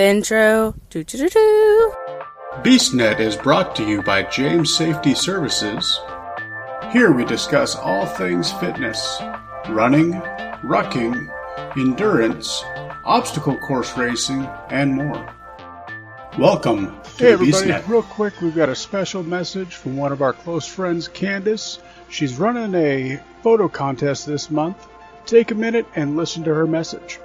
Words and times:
The 0.00 0.06
intro. 0.06 0.74
Do 0.88 1.04
do 1.04 1.18
do 1.18 1.28
do. 1.28 1.94
BeastNet 2.62 3.20
is 3.20 3.36
brought 3.36 3.76
to 3.76 3.86
you 3.86 4.00
by 4.00 4.22
James 4.22 4.74
Safety 4.74 5.14
Services. 5.14 6.00
Here 6.90 7.12
we 7.12 7.26
discuss 7.26 7.76
all 7.76 8.06
things 8.06 8.50
fitness, 8.50 9.20
running, 9.68 10.12
rucking, 10.62 11.30
endurance, 11.76 12.64
obstacle 13.04 13.58
course 13.58 13.94
racing, 13.98 14.46
and 14.70 14.94
more. 14.94 15.34
Welcome 16.38 16.98
to 17.02 17.10
Hey 17.18 17.32
everybody, 17.32 17.68
BeastNet. 17.68 17.86
real 17.86 18.02
quick, 18.02 18.40
we've 18.40 18.56
got 18.56 18.70
a 18.70 18.74
special 18.74 19.22
message 19.22 19.74
from 19.74 19.98
one 19.98 20.12
of 20.12 20.22
our 20.22 20.32
close 20.32 20.66
friends, 20.66 21.08
Candace. 21.08 21.78
She's 22.08 22.38
running 22.38 22.74
a 22.74 23.20
photo 23.42 23.68
contest 23.68 24.26
this 24.26 24.50
month. 24.50 24.88
Take 25.26 25.50
a 25.50 25.54
minute 25.54 25.84
and 25.94 26.16
listen 26.16 26.42
to 26.44 26.54
her 26.54 26.66
message. 26.66 27.20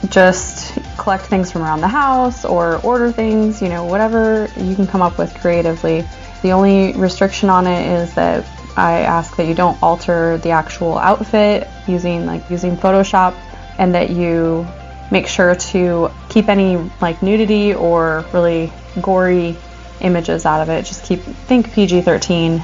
just 0.09 0.77
collect 0.97 1.25
things 1.25 1.51
from 1.51 1.61
around 1.61 1.81
the 1.81 1.87
house 1.87 2.43
or 2.45 2.77
order 2.81 3.11
things, 3.11 3.61
you 3.61 3.69
know, 3.69 3.85
whatever 3.85 4.49
you 4.57 4.75
can 4.75 4.87
come 4.87 5.01
up 5.01 5.17
with 5.17 5.33
creatively. 5.35 6.03
The 6.41 6.51
only 6.51 6.93
restriction 6.93 7.49
on 7.49 7.67
it 7.67 8.01
is 8.01 8.13
that 8.15 8.43
I 8.75 9.01
ask 9.01 9.35
that 9.37 9.47
you 9.47 9.53
don't 9.53 9.81
alter 9.81 10.37
the 10.39 10.51
actual 10.51 10.97
outfit 10.97 11.67
using 11.87 12.25
like 12.25 12.47
using 12.49 12.75
Photoshop 12.75 13.35
and 13.77 13.93
that 13.93 14.09
you 14.09 14.67
make 15.11 15.27
sure 15.27 15.55
to 15.55 16.11
keep 16.29 16.49
any 16.49 16.77
like 17.01 17.21
nudity 17.21 17.73
or 17.73 18.25
really 18.33 18.71
gory 19.01 19.55
images 20.01 20.45
out 20.45 20.61
of 20.61 20.69
it. 20.69 20.85
Just 20.85 21.03
keep 21.03 21.21
think 21.21 21.71
PG-13 21.73 22.59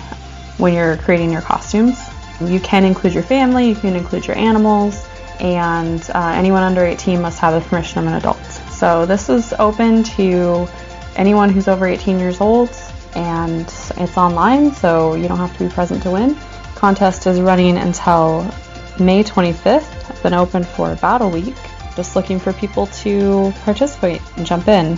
when 0.57 0.73
you're 0.73 0.97
creating 0.97 1.31
your 1.31 1.41
costumes. 1.41 1.97
You 2.41 2.59
can 2.59 2.83
include 2.83 3.13
your 3.13 3.23
family, 3.23 3.69
you 3.69 3.75
can 3.75 3.95
include 3.95 4.27
your 4.27 4.37
animals, 4.37 5.07
and 5.39 6.01
uh, 6.13 6.33
anyone 6.35 6.63
under 6.63 6.83
18 6.83 7.21
must 7.21 7.39
have 7.39 7.53
the 7.53 7.67
permission 7.69 7.99
of 7.99 8.07
an 8.07 8.13
adult. 8.13 8.43
So 8.71 9.05
this 9.05 9.29
is 9.29 9.53
open 9.59 10.03
to 10.03 10.67
anyone 11.15 11.49
who's 11.49 11.67
over 11.67 11.85
18 11.85 12.19
years 12.19 12.41
old, 12.41 12.69
and 13.15 13.61
it's 13.61 14.17
online, 14.17 14.73
so 14.73 15.15
you 15.15 15.27
don't 15.27 15.37
have 15.37 15.55
to 15.57 15.67
be 15.67 15.73
present 15.73 16.03
to 16.03 16.11
win. 16.11 16.35
Contest 16.75 17.27
is 17.27 17.39
running 17.39 17.77
until 17.77 18.43
May 18.99 19.23
25th. 19.23 20.09
It's 20.09 20.21
been 20.21 20.33
open 20.33 20.63
for 20.63 20.91
about 20.91 21.21
a 21.21 21.27
week 21.27 21.55
just 21.95 22.15
looking 22.15 22.39
for 22.39 22.53
people 22.53 22.87
to 22.87 23.53
participate 23.63 24.21
and 24.37 24.45
jump 24.45 24.67
in. 24.67 24.97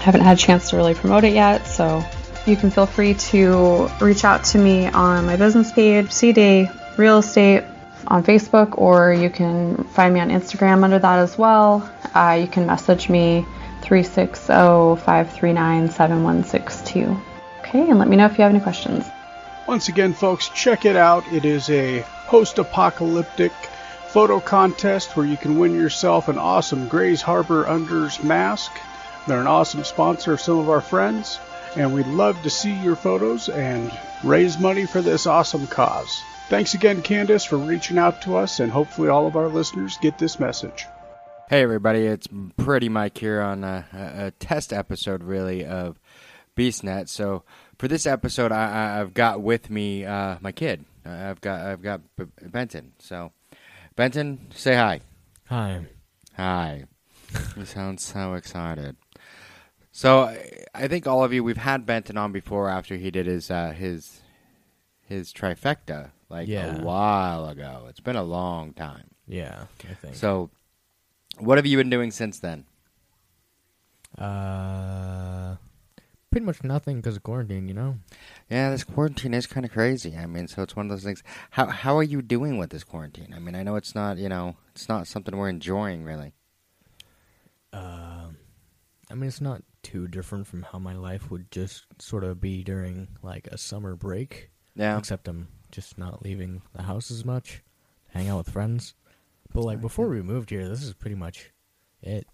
Haven't 0.00 0.20
had 0.20 0.36
a 0.36 0.40
chance 0.40 0.70
to 0.70 0.76
really 0.76 0.94
promote 0.94 1.24
it 1.24 1.32
yet, 1.32 1.66
so 1.66 2.04
you 2.46 2.56
can 2.56 2.70
feel 2.70 2.86
free 2.86 3.14
to 3.14 3.88
reach 4.00 4.24
out 4.24 4.44
to 4.44 4.58
me 4.58 4.86
on 4.86 5.26
my 5.26 5.36
business 5.36 5.72
page, 5.72 6.10
C 6.12 6.32
Day 6.32 6.70
Real 6.96 7.18
Estate 7.18 7.64
on 8.06 8.22
Facebook, 8.22 8.78
or 8.78 9.12
you 9.12 9.30
can 9.30 9.82
find 9.84 10.14
me 10.14 10.20
on 10.20 10.28
Instagram 10.30 10.84
under 10.84 10.98
that 10.98 11.18
as 11.18 11.36
well. 11.36 11.90
Uh, 12.14 12.38
you 12.40 12.46
can 12.46 12.66
message 12.66 13.08
me 13.08 13.44
360 13.82 14.46
539 15.04 15.90
7162. 15.90 17.20
Okay, 17.60 17.90
and 17.90 17.98
let 17.98 18.08
me 18.08 18.16
know 18.16 18.26
if 18.26 18.38
you 18.38 18.42
have 18.42 18.52
any 18.52 18.60
questions. 18.60 19.04
Once 19.66 19.88
again, 19.88 20.12
folks, 20.12 20.48
check 20.50 20.84
it 20.84 20.94
out. 20.94 21.26
It 21.32 21.44
is 21.44 21.68
a 21.70 22.04
post 22.26 22.58
apocalyptic 22.58 23.52
photo 24.16 24.40
contest 24.40 25.14
where 25.14 25.26
you 25.26 25.36
can 25.36 25.58
win 25.58 25.74
yourself 25.74 26.28
an 26.28 26.38
awesome 26.38 26.88
Grays 26.88 27.20
Harbor 27.20 27.66
Unders 27.66 28.24
mask. 28.24 28.72
They're 29.28 29.42
an 29.42 29.46
awesome 29.46 29.84
sponsor 29.84 30.32
of 30.32 30.40
some 30.40 30.58
of 30.58 30.70
our 30.70 30.80
friends, 30.80 31.38
and 31.76 31.92
we'd 31.92 32.06
love 32.06 32.42
to 32.42 32.48
see 32.48 32.72
your 32.82 32.96
photos 32.96 33.50
and 33.50 33.92
raise 34.24 34.58
money 34.58 34.86
for 34.86 35.02
this 35.02 35.26
awesome 35.26 35.66
cause. 35.66 36.22
Thanks 36.48 36.72
again, 36.72 37.02
Candace, 37.02 37.44
for 37.44 37.58
reaching 37.58 37.98
out 37.98 38.22
to 38.22 38.38
us, 38.38 38.58
and 38.58 38.72
hopefully 38.72 39.10
all 39.10 39.26
of 39.26 39.36
our 39.36 39.48
listeners 39.48 39.98
get 40.00 40.16
this 40.16 40.40
message. 40.40 40.86
Hey 41.50 41.60
everybody, 41.62 42.06
it's 42.06 42.26
Pretty 42.56 42.88
Mike 42.88 43.18
here 43.18 43.42
on 43.42 43.64
a, 43.64 43.84
a, 43.92 44.30
test 44.38 44.72
episode, 44.72 45.24
really, 45.24 45.66
of 45.66 46.00
BeastNet. 46.56 47.10
So 47.10 47.42
for 47.78 47.86
this 47.86 48.06
episode, 48.06 48.50
I, 48.50 48.98
I've 48.98 49.12
got 49.12 49.42
with 49.42 49.68
me 49.68 50.06
uh, 50.06 50.38
my 50.40 50.52
kid. 50.52 50.86
I've 51.04 51.42
got 51.42 51.60
I've 51.60 51.82
got 51.82 52.00
Benton. 52.42 52.92
So 52.98 53.32
Benton, 53.96 54.48
say 54.54 54.74
hi. 54.74 55.00
Hi. 55.46 55.86
Hi. 56.36 56.84
you 57.56 57.64
sound 57.64 58.00
so 58.00 58.34
excited. 58.34 58.96
So 59.92 60.24
I- 60.74 60.88
think 60.88 61.06
all 61.06 61.24
of 61.24 61.32
you 61.32 61.42
we've 61.42 61.56
had 61.56 61.86
Benton 61.86 62.18
on 62.18 62.30
before 62.32 62.68
after 62.68 62.96
he 62.96 63.10
did 63.10 63.26
his 63.26 63.50
uh, 63.50 63.70
his 63.72 64.20
his 65.00 65.32
trifecta 65.32 66.10
like 66.28 66.46
Yeah. 66.48 66.76
a 66.76 66.82
while 66.84 67.48
ago. 67.48 67.86
It's 67.88 68.00
been 68.00 68.16
a 68.16 68.22
long 68.22 68.74
time. 68.74 69.08
Yeah, 69.26 69.64
I 69.88 69.94
think. 69.94 70.14
So 70.16 70.50
what 71.38 71.56
have 71.58 71.66
you 71.66 71.76
been 71.78 71.90
doing 71.90 72.10
since 72.10 72.38
then? 72.38 72.64
uh, 74.18 75.56
pretty 76.36 76.44
much 76.44 76.62
nothing 76.62 76.96
because 76.96 77.16
of 77.16 77.22
quarantine. 77.22 77.66
You 77.66 77.72
know. 77.72 77.96
Yeah, 78.50 78.68
this 78.68 78.84
quarantine 78.84 79.32
is 79.32 79.46
kind 79.46 79.64
of 79.64 79.72
crazy. 79.72 80.14
I 80.14 80.26
mean, 80.26 80.48
so 80.48 80.62
it's 80.62 80.76
one 80.76 80.84
of 80.84 80.90
those 80.90 81.02
things. 81.02 81.22
How 81.52 81.64
how 81.64 81.96
are 81.96 82.02
you 82.02 82.20
doing 82.20 82.58
with 82.58 82.68
this 82.68 82.84
quarantine? 82.84 83.32
I 83.34 83.38
mean, 83.38 83.54
I 83.54 83.62
know 83.62 83.76
it's 83.76 83.94
not 83.94 84.18
you 84.18 84.28
know 84.28 84.56
it's 84.74 84.86
not 84.86 85.06
something 85.06 85.34
we're 85.34 85.48
enjoying 85.48 86.04
really. 86.04 86.34
Uh, 87.72 88.28
I 89.10 89.14
mean, 89.14 89.28
it's 89.28 89.40
not 89.40 89.62
too 89.82 90.08
different 90.08 90.46
from 90.46 90.64
how 90.64 90.78
my 90.78 90.94
life 90.94 91.30
would 91.30 91.50
just 91.50 91.86
sort 92.00 92.22
of 92.22 92.38
be 92.38 92.62
during 92.62 93.08
like 93.22 93.46
a 93.46 93.56
summer 93.56 93.96
break. 93.96 94.50
Yeah, 94.74 94.98
Except 94.98 95.28
I'm 95.28 95.48
just 95.70 95.96
not 95.96 96.22
leaving 96.22 96.60
the 96.74 96.82
house 96.82 97.10
as 97.10 97.24
much, 97.24 97.62
hang 98.08 98.28
out 98.28 98.38
with 98.38 98.50
friends. 98.50 98.92
But 99.54 99.64
like 99.64 99.80
before 99.80 100.08
we 100.08 100.20
moved 100.20 100.50
here, 100.50 100.68
this 100.68 100.82
is 100.82 100.92
pretty 100.92 101.16
much 101.16 101.52
it. 102.02 102.26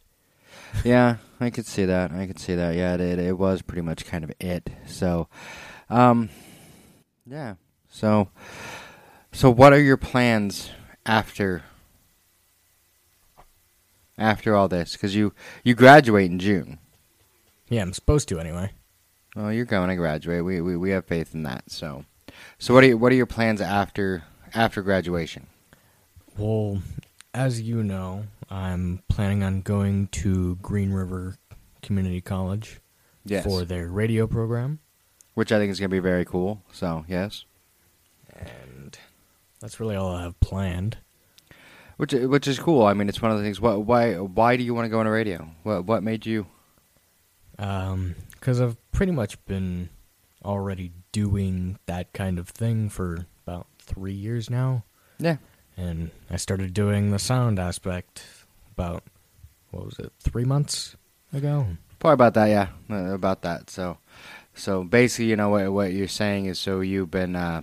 Yeah, 0.84 1.16
I 1.40 1.50
could 1.50 1.66
see 1.66 1.84
that. 1.84 2.12
I 2.12 2.26
could 2.26 2.38
see 2.38 2.54
that. 2.54 2.74
Yeah, 2.74 2.94
it 2.94 3.18
it, 3.18 3.38
was 3.38 3.62
pretty 3.62 3.82
much 3.82 4.06
kind 4.06 4.24
of 4.24 4.32
it. 4.40 4.70
So, 4.86 5.28
um, 5.90 6.28
yeah. 7.26 7.54
So, 7.88 8.28
so 9.32 9.50
what 9.50 9.72
are 9.72 9.80
your 9.80 9.96
plans 9.96 10.70
after 11.04 11.64
after 14.16 14.54
all 14.54 14.68
this? 14.68 14.92
Because 14.92 15.14
you 15.14 15.32
you 15.64 15.74
graduate 15.74 16.30
in 16.30 16.38
June. 16.38 16.78
Yeah, 17.68 17.82
I'm 17.82 17.92
supposed 17.92 18.28
to 18.28 18.38
anyway. 18.38 18.70
Well, 19.34 19.52
you're 19.52 19.64
going 19.64 19.88
to 19.88 19.96
graduate. 19.96 20.44
We, 20.44 20.60
we 20.60 20.76
we 20.76 20.90
have 20.90 21.06
faith 21.06 21.34
in 21.34 21.42
that. 21.44 21.70
So, 21.70 22.04
so 22.58 22.74
what 22.74 22.84
are 22.84 22.88
you, 22.88 22.98
what 22.98 23.12
are 23.12 23.16
your 23.16 23.26
plans 23.26 23.60
after 23.60 24.24
after 24.54 24.82
graduation? 24.82 25.46
Well, 26.36 26.82
as 27.34 27.60
you 27.60 27.82
know, 27.82 28.24
I'm 28.50 29.02
planning 29.08 29.42
on 29.42 29.62
going 29.62 30.08
to 30.08 30.56
Green 30.56 30.92
River 30.92 31.36
Community 31.82 32.20
College 32.20 32.80
Yes, 33.24 33.44
for 33.44 33.64
their 33.64 33.88
radio 33.88 34.26
program, 34.26 34.80
which 35.34 35.52
I 35.52 35.58
think 35.58 35.70
is 35.70 35.78
going 35.80 35.90
to 35.90 35.94
be 35.94 36.00
very 36.00 36.24
cool. 36.24 36.62
So 36.72 37.04
yes, 37.08 37.44
and 38.34 38.98
that's 39.60 39.80
really 39.80 39.96
all 39.96 40.14
I 40.14 40.22
have 40.22 40.38
planned. 40.40 40.98
which 41.96 42.12
which 42.12 42.46
is 42.48 42.58
cool. 42.58 42.84
I 42.84 42.94
mean, 42.94 43.08
it's 43.08 43.22
one 43.22 43.30
of 43.30 43.38
the 43.38 43.44
things. 43.44 43.60
What 43.60 43.84
why 43.86 44.14
why 44.14 44.56
do 44.56 44.62
you 44.64 44.74
want 44.74 44.86
to 44.86 44.90
go 44.90 45.00
into 45.00 45.10
radio? 45.12 45.48
What 45.62 45.84
what 45.86 46.02
made 46.02 46.26
you? 46.26 46.46
Um, 47.58 48.16
because 48.32 48.60
I've 48.60 48.76
pretty 48.90 49.12
much 49.12 49.42
been 49.44 49.88
already 50.44 50.90
doing 51.12 51.78
that 51.86 52.12
kind 52.12 52.38
of 52.38 52.48
thing 52.48 52.88
for 52.88 53.26
about 53.46 53.66
three 53.78 54.14
years 54.14 54.50
now. 54.50 54.84
Yeah. 55.18 55.36
And 55.76 56.10
I 56.30 56.36
started 56.36 56.74
doing 56.74 57.10
the 57.10 57.18
sound 57.18 57.58
aspect 57.58 58.24
about, 58.76 59.02
what 59.70 59.84
was 59.86 59.98
it, 59.98 60.12
three 60.20 60.44
months 60.44 60.96
ago? 61.32 61.66
Probably 61.98 62.14
about 62.14 62.34
that, 62.34 62.46
yeah, 62.46 62.68
uh, 62.90 63.14
about 63.14 63.42
that. 63.42 63.70
So, 63.70 63.98
so 64.54 64.84
basically, 64.84 65.26
you 65.26 65.36
know 65.36 65.48
what 65.48 65.72
what 65.72 65.92
you're 65.92 66.08
saying 66.08 66.46
is, 66.46 66.58
so 66.58 66.80
you've 66.80 67.10
been 67.10 67.36
uh, 67.36 67.62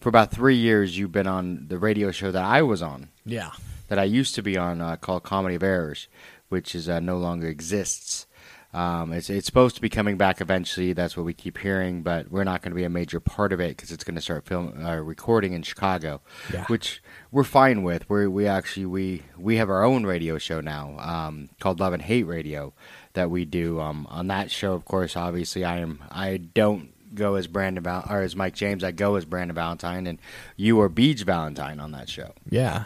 for 0.00 0.08
about 0.08 0.30
three 0.30 0.56
years, 0.56 0.98
you've 0.98 1.12
been 1.12 1.26
on 1.26 1.66
the 1.68 1.78
radio 1.78 2.10
show 2.10 2.30
that 2.32 2.44
I 2.44 2.62
was 2.62 2.82
on, 2.82 3.08
Yeah. 3.24 3.50
that 3.88 3.98
I 3.98 4.04
used 4.04 4.34
to 4.36 4.42
be 4.42 4.56
on, 4.56 4.80
uh, 4.80 4.96
called 4.96 5.22
Comedy 5.22 5.54
of 5.54 5.62
Errors, 5.62 6.08
which 6.48 6.74
is 6.74 6.88
uh, 6.88 6.98
no 7.00 7.18
longer 7.18 7.46
exists. 7.48 8.26
Um, 8.74 9.12
it's 9.14 9.30
it's 9.30 9.46
supposed 9.46 9.74
to 9.76 9.80
be 9.80 9.88
coming 9.88 10.18
back 10.18 10.40
eventually. 10.42 10.92
That's 10.92 11.16
what 11.16 11.24
we 11.24 11.32
keep 11.32 11.56
hearing, 11.58 12.02
but 12.02 12.30
we're 12.30 12.44
not 12.44 12.60
going 12.60 12.72
to 12.72 12.76
be 12.76 12.84
a 12.84 12.90
major 12.90 13.20
part 13.20 13.52
of 13.52 13.60
it 13.60 13.70
because 13.76 13.90
it's 13.90 14.04
going 14.04 14.16
to 14.16 14.20
start 14.20 14.44
film 14.46 14.84
uh, 14.84 14.96
recording 14.96 15.54
in 15.54 15.62
Chicago, 15.62 16.20
Yeah. 16.52 16.64
which 16.66 17.02
we're 17.30 17.44
fine 17.44 17.82
with. 17.82 18.08
We 18.10 18.26
we 18.26 18.46
actually 18.46 18.84
we 18.86 19.22
we 19.38 19.56
have 19.56 19.70
our 19.70 19.82
own 19.82 20.04
radio 20.04 20.36
show 20.36 20.60
now 20.60 20.98
um, 20.98 21.48
called 21.58 21.80
Love 21.80 21.94
and 21.94 22.02
Hate 22.02 22.24
Radio 22.26 22.74
that 23.14 23.30
we 23.30 23.46
do. 23.46 23.80
Um, 23.80 24.06
on 24.10 24.26
that 24.26 24.50
show, 24.50 24.74
of 24.74 24.84
course, 24.84 25.16
obviously, 25.16 25.64
I 25.64 25.78
am 25.78 26.02
I 26.10 26.36
don't 26.36 26.92
go 27.14 27.36
as 27.36 27.46
Brandon 27.46 27.82
Val- 27.82 28.04
or 28.10 28.20
as 28.20 28.36
Mike 28.36 28.54
James. 28.54 28.84
I 28.84 28.90
go 28.90 29.14
as 29.14 29.24
Brandon 29.24 29.54
Valentine, 29.54 30.06
and 30.06 30.18
you 30.56 30.78
are 30.80 30.90
Beach 30.90 31.22
Valentine 31.22 31.80
on 31.80 31.92
that 31.92 32.10
show. 32.10 32.32
Yeah. 32.50 32.84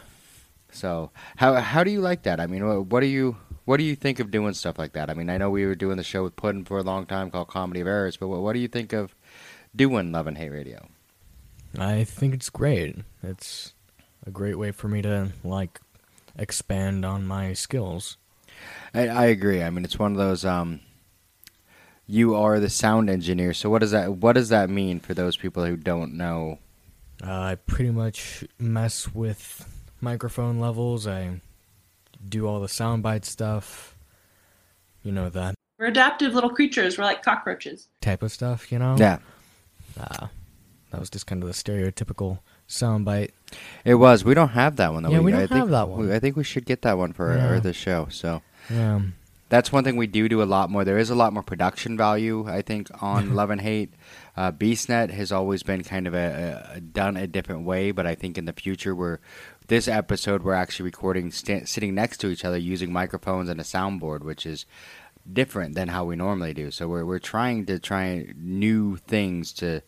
So 0.71 1.11
how 1.35 1.55
how 1.55 1.83
do 1.83 1.91
you 1.91 1.99
like 1.99 2.23
that? 2.23 2.39
I 2.39 2.47
mean, 2.47 2.65
what, 2.65 2.85
what 2.85 2.99
do 3.01 3.07
you 3.07 3.35
what 3.71 3.77
do 3.77 3.85
you 3.85 3.95
think 3.95 4.19
of 4.19 4.31
doing 4.31 4.53
stuff 4.53 4.77
like 4.77 4.91
that? 4.91 5.09
I 5.09 5.13
mean, 5.13 5.29
I 5.29 5.37
know 5.37 5.49
we 5.49 5.65
were 5.65 5.75
doing 5.75 5.95
the 5.95 6.03
show 6.03 6.23
with 6.23 6.35
Puddin 6.35 6.65
for 6.65 6.77
a 6.77 6.83
long 6.83 7.05
time 7.05 7.31
called 7.31 7.47
Comedy 7.47 7.79
of 7.79 7.87
Errors, 7.87 8.17
but 8.17 8.27
what, 8.27 8.41
what 8.41 8.51
do 8.51 8.59
you 8.59 8.67
think 8.67 8.91
of 8.91 9.15
doing 9.73 10.11
Love 10.11 10.27
and 10.27 10.37
Hate 10.37 10.49
Radio? 10.49 10.89
I 11.79 12.03
think 12.03 12.33
it's 12.33 12.49
great. 12.49 12.97
It's 13.23 13.71
a 14.27 14.29
great 14.29 14.59
way 14.59 14.73
for 14.73 14.89
me 14.89 15.01
to, 15.03 15.29
like, 15.45 15.79
expand 16.37 17.05
on 17.05 17.25
my 17.25 17.53
skills. 17.53 18.17
I, 18.93 19.07
I 19.07 19.25
agree. 19.27 19.63
I 19.63 19.69
mean, 19.69 19.85
it's 19.85 19.97
one 19.97 20.11
of 20.11 20.17
those. 20.17 20.43
Um, 20.43 20.81
you 22.05 22.35
are 22.35 22.59
the 22.59 22.69
sound 22.69 23.09
engineer, 23.09 23.53
so 23.53 23.69
what 23.69 23.79
does 23.79 23.91
that 23.91 24.15
what 24.15 24.33
does 24.33 24.49
that 24.49 24.69
mean 24.69 24.99
for 24.99 25.13
those 25.13 25.37
people 25.37 25.63
who 25.65 25.77
don't 25.77 26.15
know? 26.15 26.59
Uh, 27.25 27.31
I 27.31 27.55
pretty 27.55 27.91
much 27.91 28.43
mess 28.59 29.13
with 29.13 29.65
microphone 30.01 30.59
levels. 30.59 31.07
I 31.07 31.39
do 32.27 32.47
all 32.47 32.59
the 32.59 32.67
soundbite 32.67 33.25
stuff. 33.25 33.95
You 35.03 35.11
know, 35.11 35.29
that 35.29 35.55
We're 35.79 35.87
adaptive 35.87 36.33
little 36.35 36.49
creatures. 36.51 36.97
We're 36.97 37.05
like 37.05 37.23
cockroaches. 37.23 37.87
type 38.01 38.21
of 38.23 38.31
stuff, 38.31 38.71
you 38.71 38.77
know? 38.79 38.95
Yeah, 38.99 39.17
Uh, 39.99 40.27
that 40.91 40.99
was 40.99 41.09
just 41.09 41.25
kind 41.27 41.41
of 41.41 41.47
the 41.47 41.53
stereotypical 41.55 42.39
soundbite. 42.69 43.31
it 43.83 43.95
was. 43.95 44.23
We 44.23 44.33
don't 44.35 44.49
have 44.49 44.75
that 44.75 44.93
one 44.93 45.03
though. 45.03 45.09
Yeah, 45.11 45.19
we 45.19 45.31
don't 45.31 45.41
I 45.41 45.47
think, 45.47 45.59
have 45.59 45.69
that 45.69 45.89
one. 45.89 46.07
we- 46.07 46.13
I 46.13 46.19
think 46.19 46.35
we 46.35 46.43
should 46.43 46.65
get 46.65 46.83
that 46.83 46.97
one 46.97 47.13
for 47.13 47.35
Yeah. 47.35 47.47
our, 47.47 47.59
the 47.59 47.73
show. 47.73 48.07
So. 48.11 48.41
Yeah. 48.69 49.01
That's 49.49 49.69
one 49.71 49.83
thing 49.83 49.97
we 49.97 50.07
do 50.07 50.29
do 50.29 50.41
a 50.41 50.45
lot 50.45 50.69
more. 50.69 50.85
There 50.85 50.97
is 50.97 51.09
a 51.09 51.15
lot 51.15 51.33
more 51.33 51.43
production 51.43 51.97
value, 51.97 52.45
I 52.47 52.61
think, 52.61 52.87
on 53.03 53.33
Love 53.35 53.49
and 53.49 53.59
Hate. 53.59 53.93
Uh, 54.37 54.51
BeastNet 54.53 55.09
has 55.09 55.29
always 55.33 55.61
been 55.61 55.83
kind 55.83 56.07
of 56.07 56.13
a, 56.13 56.71
a 56.75 56.79
done 56.79 57.17
a 57.17 57.27
different 57.27 57.65
way, 57.65 57.91
but 57.91 58.05
I 58.07 58.15
think 58.15 58.37
in 58.37 58.45
the 58.45 58.53
future, 58.53 58.95
we're 58.95 59.17
this 59.71 59.87
episode 59.87 60.43
we're 60.43 60.53
actually 60.53 60.83
recording 60.83 61.31
sta- 61.31 61.63
sitting 61.63 61.95
next 61.95 62.17
to 62.17 62.27
each 62.27 62.43
other 62.43 62.57
using 62.57 62.91
microphones 62.91 63.47
and 63.47 63.57
a 63.57 63.63
soundboard, 63.63 64.19
which 64.21 64.45
is 64.45 64.65
different 65.31 65.75
than 65.75 65.87
how 65.87 66.03
we 66.03 66.13
normally 66.17 66.53
do. 66.53 66.69
So 66.71 66.89
we're 66.89 67.05
we're 67.05 67.19
trying 67.19 67.65
to 67.67 67.79
try 67.79 68.27
new 68.35 68.97
things 68.97 69.53
to 69.53 69.81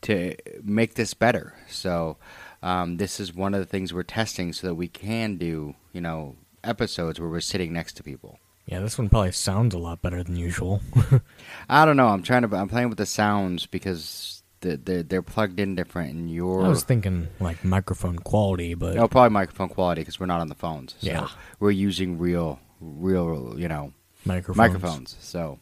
to 0.00 0.34
make 0.62 0.94
this 0.94 1.12
better. 1.12 1.52
So 1.68 2.16
um, 2.62 2.96
this 2.96 3.20
is 3.20 3.34
one 3.34 3.52
of 3.52 3.60
the 3.60 3.66
things 3.66 3.92
we're 3.92 4.04
testing 4.04 4.54
so 4.54 4.68
that 4.68 4.74
we 4.74 4.88
can 4.88 5.36
do 5.36 5.74
you 5.92 6.00
know 6.00 6.36
episodes 6.64 7.20
where 7.20 7.28
we're 7.28 7.40
sitting 7.40 7.74
next 7.74 7.98
to 7.98 8.02
people. 8.02 8.38
Yeah, 8.64 8.80
this 8.80 8.96
one 8.96 9.10
probably 9.10 9.32
sounds 9.32 9.74
a 9.74 9.78
lot 9.78 10.00
better 10.00 10.22
than 10.22 10.36
usual. 10.36 10.80
I 11.68 11.84
don't 11.84 11.98
know. 11.98 12.08
I'm 12.08 12.22
trying 12.22 12.48
to. 12.48 12.56
I'm 12.56 12.70
playing 12.70 12.88
with 12.88 12.96
the 12.96 13.04
sounds 13.04 13.66
because 13.66 14.33
the, 14.64 14.76
the, 14.76 15.02
they're 15.02 15.22
plugged 15.22 15.60
in 15.60 15.74
different, 15.74 16.14
and 16.14 16.30
your 16.30 16.64
I 16.64 16.68
was 16.68 16.82
thinking, 16.82 17.28
like, 17.38 17.64
microphone 17.64 18.18
quality, 18.18 18.74
but 18.74 18.94
no 18.96 19.06
probably 19.08 19.30
microphone 19.30 19.68
quality 19.68 20.00
because 20.02 20.18
we're 20.18 20.26
not 20.26 20.40
on 20.40 20.48
the 20.48 20.54
phones. 20.54 20.96
So 21.00 21.06
Yeah. 21.06 21.28
we're 21.60 21.70
using 21.70 22.18
real, 22.18 22.58
real, 22.80 23.54
you 23.56 23.68
know, 23.68 23.92
microphones. 24.24 24.56
microphones. 24.56 25.16
So 25.20 25.58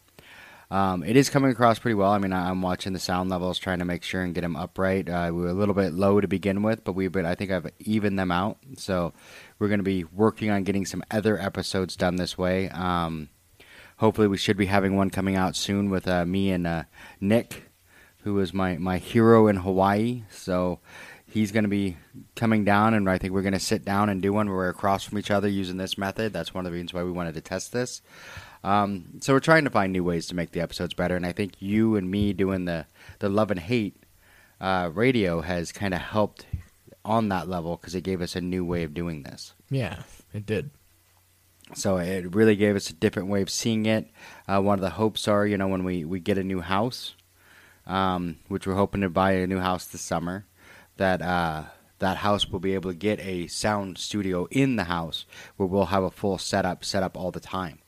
um, 0.71 1.03
it 1.03 1.15
is 1.15 1.29
coming 1.29 1.51
across 1.51 1.77
pretty 1.79 1.95
well. 1.95 2.11
I 2.11 2.17
mean, 2.17 2.33
I, 2.33 2.49
I'm 2.49 2.61
watching 2.61 2.93
the 2.93 2.99
sound 2.99 3.29
levels, 3.29 3.59
trying 3.59 3.79
to 3.79 3.85
make 3.85 4.01
sure 4.03 4.21
and 4.23 4.33
get 4.33 4.41
them 4.41 4.55
upright. 4.55 5.07
Uh, 5.09 5.29
we 5.33 5.41
were 5.41 5.49
a 5.49 5.53
little 5.53 5.75
bit 5.75 5.93
low 5.93 6.19
to 6.19 6.27
begin 6.27 6.63
with, 6.63 6.83
but 6.83 6.93
we've 6.93 7.11
been. 7.11 7.25
I 7.25 7.35
think 7.35 7.51
I've 7.51 7.69
evened 7.79 8.17
them 8.17 8.31
out. 8.31 8.57
So 8.77 9.13
we're 9.59 9.67
going 9.67 9.79
to 9.79 9.83
be 9.83 10.03
working 10.05 10.49
on 10.49 10.63
getting 10.63 10.85
some 10.85 11.03
other 11.11 11.37
episodes 11.37 11.95
done 11.95 12.15
this 12.15 12.37
way. 12.39 12.69
Um, 12.69 13.29
hopefully, 13.97 14.27
we 14.27 14.37
should 14.37 14.57
be 14.57 14.65
having 14.65 14.95
one 14.95 15.09
coming 15.11 15.35
out 15.35 15.55
soon 15.55 15.89
with 15.91 16.07
uh, 16.07 16.25
me 16.25 16.49
and 16.51 16.65
uh, 16.65 16.83
Nick, 17.21 17.69
who 18.23 18.39
is 18.39 18.53
my 18.53 18.77
my 18.77 18.97
hero 18.97 19.47
in 19.47 19.57
Hawaii. 19.57 20.23
So. 20.31 20.79
He's 21.25 21.51
going 21.51 21.63
to 21.63 21.69
be 21.69 21.97
coming 22.35 22.63
down, 22.63 22.93
and 22.93 23.09
I 23.09 23.17
think 23.17 23.33
we're 23.33 23.41
going 23.41 23.53
to 23.53 23.59
sit 23.59 23.83
down 23.83 24.09
and 24.09 24.21
do 24.21 24.31
one 24.31 24.47
where 24.47 24.55
we're 24.55 24.69
across 24.69 25.03
from 25.03 25.17
each 25.17 25.31
other 25.31 25.47
using 25.47 25.77
this 25.77 25.97
method. 25.97 26.31
That's 26.31 26.53
one 26.53 26.63
of 26.63 26.71
the 26.71 26.75
reasons 26.75 26.93
why 26.93 27.01
we 27.01 27.11
wanted 27.11 27.33
to 27.33 27.41
test 27.41 27.71
this. 27.71 28.03
Um, 28.63 29.19
so 29.19 29.33
we're 29.33 29.39
trying 29.39 29.63
to 29.63 29.71
find 29.71 29.91
new 29.91 30.03
ways 30.03 30.27
to 30.27 30.35
make 30.35 30.51
the 30.51 30.61
episodes 30.61 30.93
better, 30.93 31.15
and 31.15 31.25
I 31.25 31.31
think 31.31 31.59
you 31.59 31.95
and 31.95 32.11
me 32.11 32.33
doing 32.33 32.65
the 32.65 32.85
the 33.17 33.29
love 33.29 33.49
and 33.49 33.59
hate 33.59 34.03
uh, 34.61 34.91
radio 34.93 35.41
has 35.41 35.71
kind 35.71 35.95
of 35.95 36.01
helped 36.01 36.45
on 37.03 37.29
that 37.29 37.49
level 37.49 37.77
because 37.77 37.95
it 37.95 38.03
gave 38.03 38.21
us 38.21 38.35
a 38.35 38.41
new 38.41 38.63
way 38.63 38.83
of 38.83 38.93
doing 38.93 39.23
this. 39.23 39.53
Yeah, 39.71 40.03
it 40.33 40.45
did. 40.45 40.69
So 41.73 41.97
it 41.97 42.35
really 42.35 42.55
gave 42.55 42.75
us 42.75 42.89
a 42.89 42.93
different 42.93 43.29
way 43.29 43.41
of 43.41 43.49
seeing 43.49 43.85
it. 43.85 44.09
Uh, 44.47 44.61
one 44.61 44.77
of 44.77 44.83
the 44.83 44.91
hopes 44.91 45.27
are, 45.27 45.47
you 45.47 45.57
know, 45.57 45.67
when 45.67 45.83
we, 45.83 46.05
we 46.05 46.19
get 46.19 46.37
a 46.37 46.43
new 46.43 46.61
house, 46.61 47.15
um, 47.87 48.37
which 48.47 48.67
we're 48.67 48.75
hoping 48.75 49.01
to 49.01 49.09
buy 49.09 49.33
a 49.33 49.47
new 49.47 49.59
house 49.59 49.85
this 49.85 50.01
summer, 50.01 50.45
that 50.97 51.21
uh, 51.21 51.63
that 51.99 52.17
house 52.17 52.47
will 52.49 52.59
be 52.59 52.73
able 52.73 52.91
to 52.91 52.97
get 52.97 53.19
a 53.19 53.47
sound 53.47 53.97
studio 53.97 54.47
in 54.51 54.75
the 54.75 54.85
house 54.85 55.25
where 55.57 55.67
we'll 55.67 55.85
have 55.85 56.03
a 56.03 56.11
full 56.11 56.37
setup 56.37 56.83
set 56.83 57.03
up 57.03 57.17
all 57.17 57.31
the 57.31 57.39
time. 57.39 57.79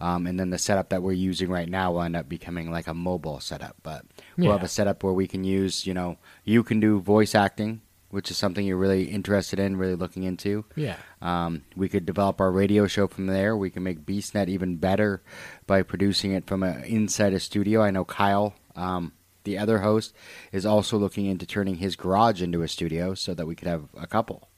Um, 0.00 0.26
and 0.26 0.38
then 0.38 0.50
the 0.50 0.58
setup 0.58 0.90
that 0.90 1.02
we're 1.02 1.12
using 1.12 1.50
right 1.50 1.68
now 1.68 1.92
will 1.92 2.02
end 2.02 2.16
up 2.16 2.28
becoming 2.28 2.70
like 2.70 2.86
a 2.86 2.94
mobile 2.94 3.40
setup. 3.40 3.76
But 3.82 4.04
we'll 4.36 4.52
have 4.52 4.62
a 4.62 4.68
setup 4.68 5.02
where 5.02 5.12
we 5.12 5.26
can 5.26 5.42
use, 5.44 5.86
you 5.86 5.92
know, 5.92 6.18
you 6.44 6.62
can 6.62 6.78
do 6.78 7.00
voice 7.00 7.34
acting, 7.34 7.82
which 8.10 8.30
is 8.30 8.38
something 8.38 8.64
you're 8.64 8.76
really 8.76 9.04
interested 9.04 9.58
in, 9.58 9.76
really 9.76 9.96
looking 9.96 10.22
into. 10.22 10.64
Yeah. 10.76 10.96
Um, 11.20 11.64
we 11.76 11.88
could 11.88 12.06
develop 12.06 12.40
our 12.40 12.52
radio 12.52 12.86
show 12.86 13.08
from 13.08 13.26
there. 13.26 13.56
We 13.56 13.70
can 13.70 13.82
make 13.82 14.06
BeastNet 14.06 14.48
even 14.48 14.76
better 14.76 15.20
by 15.66 15.82
producing 15.82 16.32
it 16.32 16.46
from 16.46 16.62
a, 16.62 16.78
inside 16.82 17.32
a 17.32 17.40
studio. 17.40 17.82
I 17.82 17.90
know 17.90 18.04
Kyle, 18.04 18.54
um, 18.76 19.12
the 19.48 19.58
other 19.58 19.78
host, 19.78 20.14
is 20.52 20.64
also 20.66 20.96
looking 20.98 21.26
into 21.26 21.46
turning 21.46 21.76
his 21.76 21.96
garage 21.96 22.42
into 22.42 22.62
a 22.62 22.68
studio 22.68 23.14
so 23.14 23.34
that 23.34 23.46
we 23.46 23.54
could 23.54 23.68
have 23.68 23.84
a 23.98 24.06
couple 24.06 24.48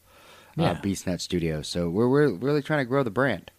uh, 0.58 0.74
BeastNet 0.74 1.20
studios. 1.20 1.68
So 1.68 1.88
we're, 1.88 2.08
we're 2.08 2.32
really 2.34 2.62
trying 2.62 2.80
to 2.80 2.84
grow 2.84 3.02
the 3.02 3.10
brand. 3.10 3.50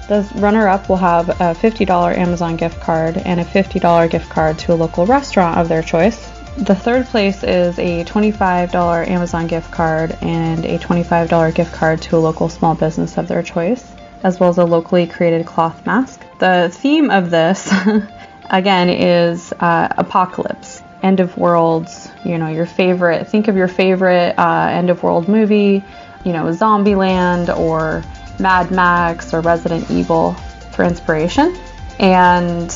The 0.08 0.30
runner 0.36 0.68
up 0.68 0.90
will 0.90 0.98
have 0.98 1.30
a 1.30 1.56
$50 1.56 2.18
Amazon 2.18 2.58
gift 2.58 2.80
card 2.82 3.18
and 3.18 3.40
a 3.40 3.46
$50 3.46 4.10
gift 4.10 4.30
card 4.30 4.60
to 4.60 4.74
a 4.74 4.76
local 4.76 5.06
restaurant 5.06 5.58
of 5.58 5.70
their 5.70 5.82
choice. 5.82 6.30
The 6.58 6.76
third 6.76 7.08
place 7.08 7.44
is 7.44 7.80
a 7.80 8.04
$25 8.04 9.08
Amazon 9.08 9.48
gift 9.48 9.72
card 9.72 10.16
and 10.22 10.66
a 10.66 10.78
$25 10.78 11.56
gift 11.56 11.74
card 11.74 12.02
to 12.04 12.18
a 12.18 12.20
local 12.20 12.48
small 12.48 12.76
business 12.76 13.18
of 13.18 13.28
their 13.28 13.42
choice, 13.42 13.92
as 14.24 14.40
well 14.40 14.50
as 14.50 14.60
a 14.60 14.66
locally 14.66 15.08
created 15.08 15.48
cloth 15.48 15.84
mask. 15.86 16.22
The 16.40 16.70
theme 16.72 17.10
of 17.10 17.32
this, 17.32 17.74
again, 18.52 18.90
is 18.90 19.52
uh, 19.60 19.88
apocalypse, 19.98 20.84
end 21.02 21.22
of 21.22 21.38
worlds, 21.38 22.10
you 22.24 22.38
know, 22.38 22.50
your 22.50 22.68
favorite, 22.68 23.28
think 23.28 23.48
of 23.48 23.56
your 23.56 23.68
favorite 23.68 24.36
uh, 24.38 24.68
end 24.70 24.90
of 24.92 25.02
world 25.02 25.28
movie, 25.28 25.84
you 26.24 26.34
know, 26.34 26.46
Zombieland 26.46 27.56
or 27.56 28.04
Mad 28.40 28.72
Max 28.72 29.34
or 29.34 29.42
Resident 29.42 29.90
Evil 29.92 30.34
for 30.72 30.84
inspiration. 30.84 31.58
And 32.00 32.70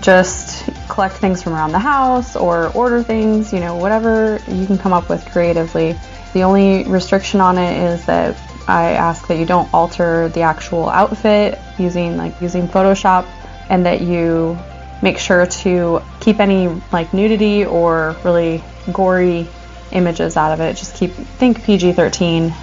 just 0.00 0.68
collect 0.88 1.14
things 1.16 1.42
from 1.42 1.54
around 1.54 1.72
the 1.72 1.78
house 1.78 2.36
or 2.36 2.68
order 2.72 3.02
things, 3.02 3.52
you 3.52 3.60
know, 3.60 3.76
whatever 3.76 4.38
you 4.48 4.66
can 4.66 4.78
come 4.78 4.92
up 4.92 5.08
with 5.08 5.24
creatively. 5.26 5.96
The 6.32 6.42
only 6.42 6.84
restriction 6.84 7.40
on 7.40 7.58
it 7.58 7.92
is 7.92 8.04
that 8.06 8.36
I 8.68 8.92
ask 8.92 9.26
that 9.28 9.38
you 9.38 9.46
don't 9.46 9.72
alter 9.72 10.28
the 10.30 10.42
actual 10.42 10.88
outfit 10.88 11.58
using 11.78 12.16
like 12.16 12.40
using 12.40 12.66
Photoshop 12.66 13.26
and 13.68 13.86
that 13.86 14.00
you 14.00 14.58
make 15.02 15.18
sure 15.18 15.46
to 15.46 16.02
keep 16.20 16.40
any 16.40 16.68
like 16.92 17.12
nudity 17.14 17.64
or 17.64 18.16
really 18.24 18.62
gory 18.92 19.46
images 19.92 20.36
out 20.36 20.52
of 20.52 20.60
it. 20.60 20.76
Just 20.76 20.96
keep 20.96 21.12
think 21.12 21.62
PG-13 21.64 22.54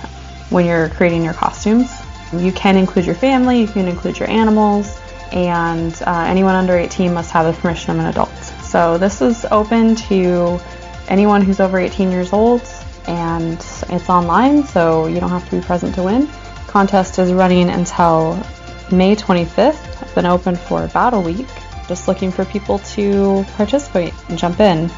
when 0.49 0.65
you're 0.65 0.89
creating 0.89 1.23
your 1.23 1.33
costumes. 1.33 1.91
You 2.33 2.51
can 2.51 2.77
include 2.77 3.05
your 3.05 3.15
family, 3.15 3.61
you 3.61 3.67
can 3.67 3.87
include 3.87 4.17
your 4.17 4.29
animals, 4.29 4.99
and 5.31 5.93
uh, 6.05 6.25
anyone 6.27 6.55
under 6.55 6.77
18 6.77 7.13
must 7.13 7.31
have 7.31 7.45
the 7.45 7.59
permission 7.61 7.91
of 7.91 7.99
an 7.99 8.05
adult. 8.05 8.33
So 8.63 8.97
this 8.97 9.21
is 9.21 9.45
open 9.45 9.95
to 9.95 10.59
anyone 11.07 11.41
who's 11.41 11.59
over 11.59 11.77
18 11.77 12.11
years 12.11 12.33
old, 12.33 12.61
and 13.07 13.53
it's 13.89 14.09
online, 14.09 14.63
so 14.63 15.07
you 15.07 15.19
don't 15.19 15.29
have 15.29 15.47
to 15.49 15.59
be 15.59 15.65
present 15.65 15.95
to 15.95 16.03
win. 16.03 16.27
Contest 16.67 17.19
is 17.19 17.31
running 17.31 17.69
until 17.69 18.35
May 18.91 19.15
25th. 19.15 20.01
It's 20.01 20.13
been 20.13 20.25
open 20.25 20.55
for 20.55 20.83
about 20.83 21.13
a 21.13 21.19
week. 21.19 21.47
Just 21.87 22.07
looking 22.07 22.31
for 22.31 22.45
people 22.45 22.79
to 22.79 23.45
participate 23.55 24.13
and 24.29 24.37
jump 24.37 24.59
in. 24.59 24.89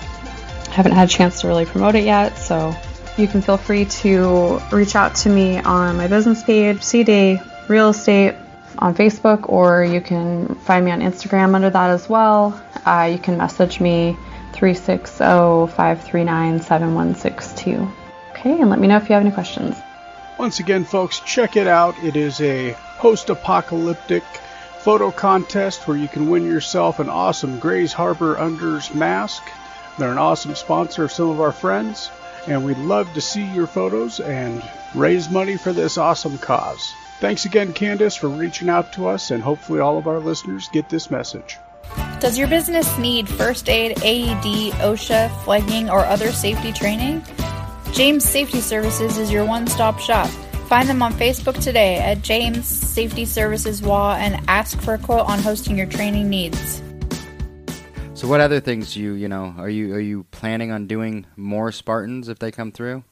Haven't 0.72 0.94
had 0.94 1.10
a 1.10 1.12
chance 1.12 1.42
to 1.42 1.48
really 1.48 1.66
promote 1.66 1.96
it 1.96 2.04
yet, 2.04 2.38
so 2.38 2.76
you 3.18 3.28
can 3.28 3.42
feel 3.42 3.58
free 3.58 3.86
to 3.86 4.60
reach 4.72 4.96
out 4.96 5.16
to 5.16 5.30
me 5.30 5.58
on 5.60 5.98
my 5.98 6.08
business 6.08 6.44
page, 6.44 6.82
C 6.82 7.04
Day 7.04 7.42
Real 7.68 7.90
Estate 7.90 8.36
on 8.78 8.94
Facebook, 8.94 9.48
or 9.50 9.84
you 9.84 10.02
can 10.02 10.56
find 10.56 10.84
me 10.86 10.92
on 10.92 11.00
Instagram 11.00 11.56
under 11.56 11.70
that 11.70 11.90
as 11.90 12.10
well. 12.10 12.62
Uh, 12.86 13.10
you 13.12 13.18
can 13.18 13.38
message 13.38 13.80
me 13.80 14.18
360 14.54 15.18
539 15.76 16.62
7162. 16.62 17.88
Okay, 18.32 18.60
and 18.60 18.70
let 18.70 18.80
me 18.80 18.88
know 18.88 18.98
if 18.98 19.10
you 19.10 19.14
have 19.14 19.24
any 19.24 19.32
questions. 19.32 19.78
Once 20.38 20.60
again, 20.60 20.84
folks, 20.84 21.22
check 21.22 21.56
it 21.56 21.68
out. 21.68 21.98
It 22.04 22.18
is 22.18 22.42
a 22.42 22.76
post 22.98 23.30
apocalyptic 23.30 24.24
photo 24.80 25.10
contest 25.10 25.88
where 25.88 25.98
you 25.98 26.10
can 26.10 26.30
win 26.30 26.46
yourself 26.46 27.00
an 27.00 27.10
awesome 27.10 27.60
Grays 27.60 27.94
Harbor 27.94 28.36
Unders 28.36 28.94
mask. 28.94 29.42
They're 29.98 30.12
an 30.12 30.18
awesome 30.18 30.56
sponsor 30.56 31.06
of 31.06 31.12
some 31.12 31.30
of 31.30 31.40
our 31.40 31.54
friends, 31.54 32.12
and 32.48 32.66
we'd 32.66 32.78
love 32.78 33.14
to 33.14 33.22
see 33.22 33.46
your 33.54 33.68
photos 33.68 34.20
and 34.20 34.64
raise 34.94 35.30
money 35.30 35.58
for 35.58 35.74
this 35.74 35.98
awesome 35.98 36.38
cause. 36.38 36.94
Thanks 37.20 37.46
again, 37.46 37.74
Candace, 37.74 38.16
for 38.16 38.28
reaching 38.28 38.70
out 38.70 38.94
to 38.94 39.08
us, 39.08 39.32
and 39.32 39.42
hopefully 39.42 39.80
all 39.80 39.98
of 39.98 40.08
our 40.08 40.20
listeners 40.20 40.70
get 40.74 40.90
this 40.90 41.10
message. 41.10 41.58
Does 42.20 42.38
your 42.38 42.48
business 42.48 42.98
need 42.98 43.30
first 43.30 43.70
aid, 43.70 43.98
AED, 44.04 44.74
OSHA, 44.82 45.44
flagging, 45.44 45.90
or 45.90 46.00
other 46.06 46.32
safety 46.32 46.72
training? 46.72 47.24
James 47.94 48.26
Safety 48.26 48.60
Services 48.60 49.18
is 49.18 49.32
your 49.32 49.46
one 49.46 49.68
stop 49.68 50.00
shop. 50.00 50.28
Find 50.68 50.90
them 50.90 51.02
on 51.02 51.14
Facebook 51.14 51.62
today 51.62 51.98
at 51.98 52.22
James 52.22 52.66
Safety 52.66 53.24
Services 53.24 53.82
WA 53.82 54.16
and 54.16 54.44
ask 54.50 54.82
for 54.82 54.96
a 54.96 54.98
quote 54.98 55.30
on 55.30 55.40
hosting 55.40 55.78
your 55.78 55.88
training 55.88 56.30
needs. 56.30 56.82
So, 58.16 58.30
what 58.30 58.40
other 58.40 58.62
things 58.62 58.96
you 58.96 59.12
you 59.14 59.28
know 59.28 59.54
are 59.58 59.70
you 59.70 59.94
are 59.94 60.00
you 60.00 60.24
planning 60.32 60.72
on 60.72 60.88
doing 60.88 61.26
more 61.36 61.72
Spartans 61.74 62.30
if 62.30 62.40
they 62.40 62.50
come 62.50 62.72
through? 62.72 63.04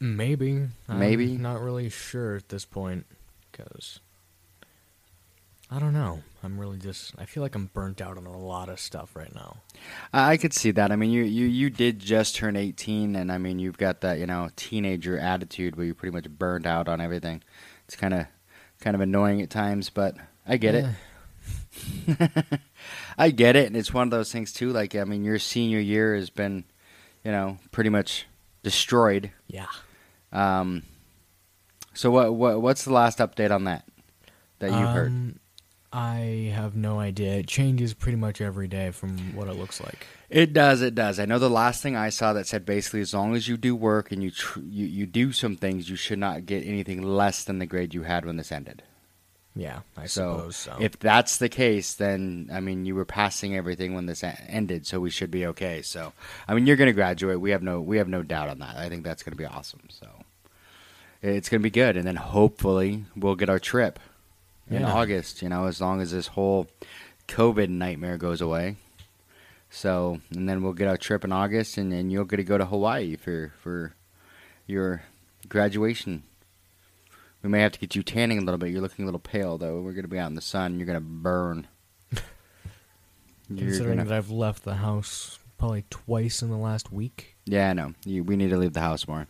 Maybe. 0.00 0.68
Maybe. 0.88 1.34
I'm 1.34 1.42
not 1.42 1.60
really 1.60 1.90
sure 1.90 2.36
at 2.36 2.48
this 2.48 2.64
point 2.64 3.04
because 3.52 4.00
I 5.70 5.78
don't 5.78 5.92
know. 5.92 6.22
I'm 6.42 6.58
really 6.58 6.78
just. 6.78 7.12
I 7.18 7.26
feel 7.26 7.42
like 7.42 7.54
I'm 7.54 7.66
burnt 7.66 8.00
out 8.00 8.16
on 8.16 8.24
a 8.24 8.38
lot 8.38 8.70
of 8.70 8.80
stuff 8.80 9.14
right 9.14 9.34
now. 9.34 9.58
I 10.12 10.32
I 10.32 10.36
could 10.38 10.54
see 10.54 10.70
that. 10.70 10.90
I 10.90 10.96
mean, 10.96 11.10
you, 11.10 11.24
you, 11.24 11.46
you 11.46 11.68
did 11.68 11.98
just 11.98 12.36
turn 12.36 12.56
18, 12.56 13.14
and 13.14 13.30
I 13.30 13.36
mean, 13.36 13.58
you've 13.58 13.76
got 13.76 14.00
that 14.00 14.18
you 14.18 14.26
know 14.26 14.48
teenager 14.56 15.18
attitude 15.18 15.76
where 15.76 15.84
you're 15.84 15.94
pretty 15.94 16.16
much 16.16 16.30
burned 16.30 16.66
out 16.66 16.88
on 16.88 17.00
everything. 17.00 17.42
It's 17.84 17.96
kind 17.96 18.14
of 18.14 18.26
kind 18.80 18.94
of 18.94 19.02
annoying 19.02 19.42
at 19.42 19.50
times, 19.50 19.90
but 19.90 20.16
I 20.46 20.56
get 20.56 20.74
it. 20.74 20.84
Eh, 20.84 20.92
I 23.18 23.30
get 23.30 23.56
it, 23.56 23.66
and 23.66 23.76
it's 23.76 23.92
one 23.92 24.06
of 24.06 24.10
those 24.10 24.32
things 24.32 24.52
too. 24.52 24.70
Like, 24.70 24.94
I 24.94 25.04
mean, 25.04 25.24
your 25.24 25.38
senior 25.38 25.80
year 25.80 26.14
has 26.14 26.30
been, 26.30 26.64
you 27.24 27.32
know, 27.32 27.58
pretty 27.70 27.90
much 27.90 28.26
destroyed. 28.62 29.30
Yeah. 29.46 29.66
Um, 30.32 30.82
so 31.94 32.10
what 32.10 32.34
what 32.34 32.60
what's 32.60 32.84
the 32.84 32.92
last 32.92 33.18
update 33.18 33.50
on 33.50 33.64
that 33.64 33.84
that 34.58 34.70
you've 34.70 34.88
heard? 34.90 35.08
Um, 35.08 35.40
I 35.92 36.52
have 36.54 36.76
no 36.76 37.00
idea. 37.00 37.38
It 37.38 37.46
changes 37.46 37.94
pretty 37.94 38.16
much 38.16 38.40
every 38.40 38.68
day 38.68 38.90
from 38.90 39.34
what 39.34 39.48
it 39.48 39.54
looks 39.54 39.80
like. 39.80 40.06
It 40.28 40.52
does. 40.52 40.82
It 40.82 40.94
does. 40.94 41.18
I 41.18 41.24
know 41.24 41.38
the 41.38 41.48
last 41.48 41.82
thing 41.82 41.96
I 41.96 42.10
saw 42.10 42.34
that 42.34 42.46
said 42.46 42.66
basically 42.66 43.00
as 43.00 43.14
long 43.14 43.34
as 43.34 43.48
you 43.48 43.56
do 43.56 43.74
work 43.74 44.12
and 44.12 44.22
you 44.22 44.30
tr- 44.30 44.60
you 44.60 44.86
you 44.86 45.06
do 45.06 45.32
some 45.32 45.56
things, 45.56 45.88
you 45.88 45.96
should 45.96 46.18
not 46.18 46.44
get 46.44 46.66
anything 46.66 47.02
less 47.02 47.44
than 47.44 47.58
the 47.58 47.66
grade 47.66 47.94
you 47.94 48.02
had 48.02 48.26
when 48.26 48.36
this 48.36 48.52
ended. 48.52 48.82
Yeah, 49.58 49.80
I 49.96 50.06
so 50.06 50.36
suppose 50.36 50.56
so. 50.56 50.76
if 50.78 51.00
that's 51.00 51.38
the 51.38 51.48
case, 51.48 51.94
then 51.94 52.48
I 52.52 52.60
mean 52.60 52.86
you 52.86 52.94
were 52.94 53.04
passing 53.04 53.56
everything 53.56 53.92
when 53.92 54.06
this 54.06 54.22
ended, 54.22 54.86
so 54.86 55.00
we 55.00 55.10
should 55.10 55.32
be 55.32 55.46
okay. 55.46 55.82
So 55.82 56.12
I 56.46 56.54
mean 56.54 56.64
you're 56.68 56.76
going 56.76 56.86
to 56.86 56.92
graduate. 56.92 57.40
We 57.40 57.50
have 57.50 57.62
no 57.62 57.80
we 57.80 57.98
have 57.98 58.06
no 58.08 58.22
doubt 58.22 58.48
on 58.50 58.60
that. 58.60 58.76
I 58.76 58.88
think 58.88 59.02
that's 59.02 59.24
going 59.24 59.32
to 59.32 59.36
be 59.36 59.44
awesome. 59.46 59.80
So 59.88 60.06
it's 61.22 61.48
going 61.48 61.60
to 61.60 61.64
be 61.64 61.70
good, 61.70 61.96
and 61.96 62.06
then 62.06 62.14
hopefully 62.14 63.04
we'll 63.16 63.34
get 63.34 63.50
our 63.50 63.58
trip 63.58 63.98
in 64.70 64.82
Yeah. 64.82 64.92
August. 64.92 65.42
You 65.42 65.48
know, 65.48 65.64
as 65.66 65.80
long 65.80 66.00
as 66.00 66.12
this 66.12 66.28
whole 66.28 66.68
COVID 67.26 67.68
nightmare 67.68 68.16
goes 68.16 68.40
away. 68.40 68.76
So 69.70 70.20
and 70.30 70.48
then 70.48 70.62
we'll 70.62 70.72
get 70.72 70.86
our 70.86 70.96
trip 70.96 71.24
in 71.24 71.32
August, 71.32 71.76
and 71.78 71.90
then 71.90 72.10
you'll 72.10 72.26
get 72.26 72.36
to 72.36 72.44
go 72.44 72.58
to 72.58 72.64
Hawaii 72.66 73.16
for 73.16 73.52
for 73.60 73.92
your 74.68 75.02
graduation. 75.48 76.22
We 77.42 77.48
may 77.48 77.60
have 77.60 77.72
to 77.72 77.78
get 77.78 77.94
you 77.94 78.02
tanning 78.02 78.38
a 78.38 78.40
little 78.42 78.58
bit. 78.58 78.70
You're 78.70 78.80
looking 78.80 79.04
a 79.04 79.06
little 79.06 79.20
pale, 79.20 79.58
though. 79.58 79.80
We're 79.80 79.92
going 79.92 80.02
to 80.02 80.08
be 80.08 80.18
out 80.18 80.28
in 80.28 80.34
the 80.34 80.40
sun. 80.40 80.78
You're 80.78 80.86
going 80.86 80.98
to 80.98 81.04
burn. 81.04 81.68
Considering 83.46 83.98
gonna- 83.98 84.08
that 84.08 84.16
I've 84.16 84.30
left 84.30 84.64
the 84.64 84.74
house 84.74 85.38
probably 85.56 85.84
twice 85.90 86.42
in 86.42 86.50
the 86.50 86.56
last 86.56 86.92
week. 86.92 87.36
Yeah, 87.44 87.70
I 87.70 87.72
know. 87.72 87.94
You, 88.04 88.24
we 88.24 88.36
need 88.36 88.50
to 88.50 88.56
leave 88.56 88.72
the 88.72 88.80
house 88.80 89.06
more. 89.08 89.26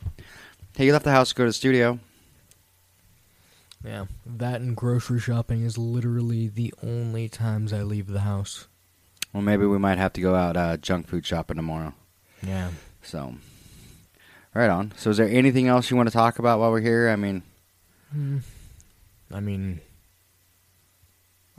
Hey, 0.77 0.87
you 0.87 0.93
left 0.93 1.05
the 1.05 1.11
house 1.11 1.31
to 1.31 1.35
go 1.35 1.45
to 1.45 1.49
the 1.51 1.55
studio. 1.55 1.99
Yeah, 3.85 4.07
that 4.27 4.61
and 4.61 4.77
grocery 4.77 5.21
shopping 5.21 5.63
is 5.63 5.79
literally 5.79 6.49
the 6.49 6.75
only 6.83 7.29
times 7.29 7.73
I 7.73 7.83
leave 7.83 8.09
the 8.09 8.21
house. 8.21 8.67
Well, 9.33 9.43
maybe 9.43 9.67
we 9.67 9.79
might 9.79 9.99
have 9.99 10.13
to 10.15 10.21
go 10.21 10.35
out 10.35 10.57
uh, 10.57 10.77
junk 10.79 11.07
food 11.07 11.25
shopping 11.25 11.57
tomorrow. 11.57 11.95
Yeah. 12.45 12.71
So, 13.03 13.37
right 14.53 14.69
on. 14.69 14.93
So, 14.97 15.11
is 15.11 15.17
there 15.17 15.29
anything 15.29 15.69
else 15.69 15.91
you 15.91 15.97
want 15.97 16.09
to 16.09 16.13
talk 16.13 16.39
about 16.41 16.59
while 16.59 16.73
we're 16.73 16.81
here? 16.81 17.09
I 17.09 17.17
mean, 17.17 17.43
I 18.15 19.41
mean, 19.41 19.81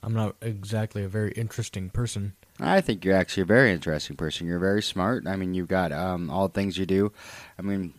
I'm 0.01 0.13
not 0.13 0.35
exactly 0.41 1.03
a 1.03 1.09
very 1.09 1.31
interesting 1.31 1.89
person. 1.89 2.33
I 2.59 2.81
think 2.81 3.05
you're 3.05 3.15
actually 3.15 3.43
a 3.43 3.45
very 3.45 3.71
interesting 3.71 4.15
person. 4.15 4.47
You're 4.47 4.59
very 4.59 4.81
smart. 4.81 5.27
I 5.27 5.35
mean, 5.35 5.53
you've 5.53 5.67
got 5.67 5.91
um, 5.91 6.29
all 6.29 6.47
the 6.47 6.53
things 6.53 6.77
you 6.77 6.85
do. 6.85 7.11
I 7.57 7.61
mean, 7.61 7.93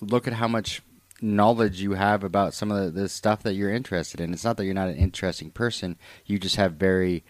look 0.00 0.26
at 0.26 0.34
how 0.34 0.48
much 0.48 0.82
knowledge 1.20 1.80
you 1.80 1.92
have 1.92 2.22
about 2.22 2.54
some 2.54 2.70
of 2.70 2.94
the, 2.94 3.02
the 3.02 3.08
stuff 3.08 3.42
that 3.42 3.54
you're 3.54 3.72
interested 3.72 4.20
in. 4.20 4.32
It's 4.32 4.44
not 4.44 4.56
that 4.58 4.64
you're 4.64 4.74
not 4.74 4.88
an 4.88 4.96
interesting 4.96 5.50
person. 5.50 5.96
You 6.24 6.38
just 6.38 6.56
have 6.56 6.74
very 6.74 7.24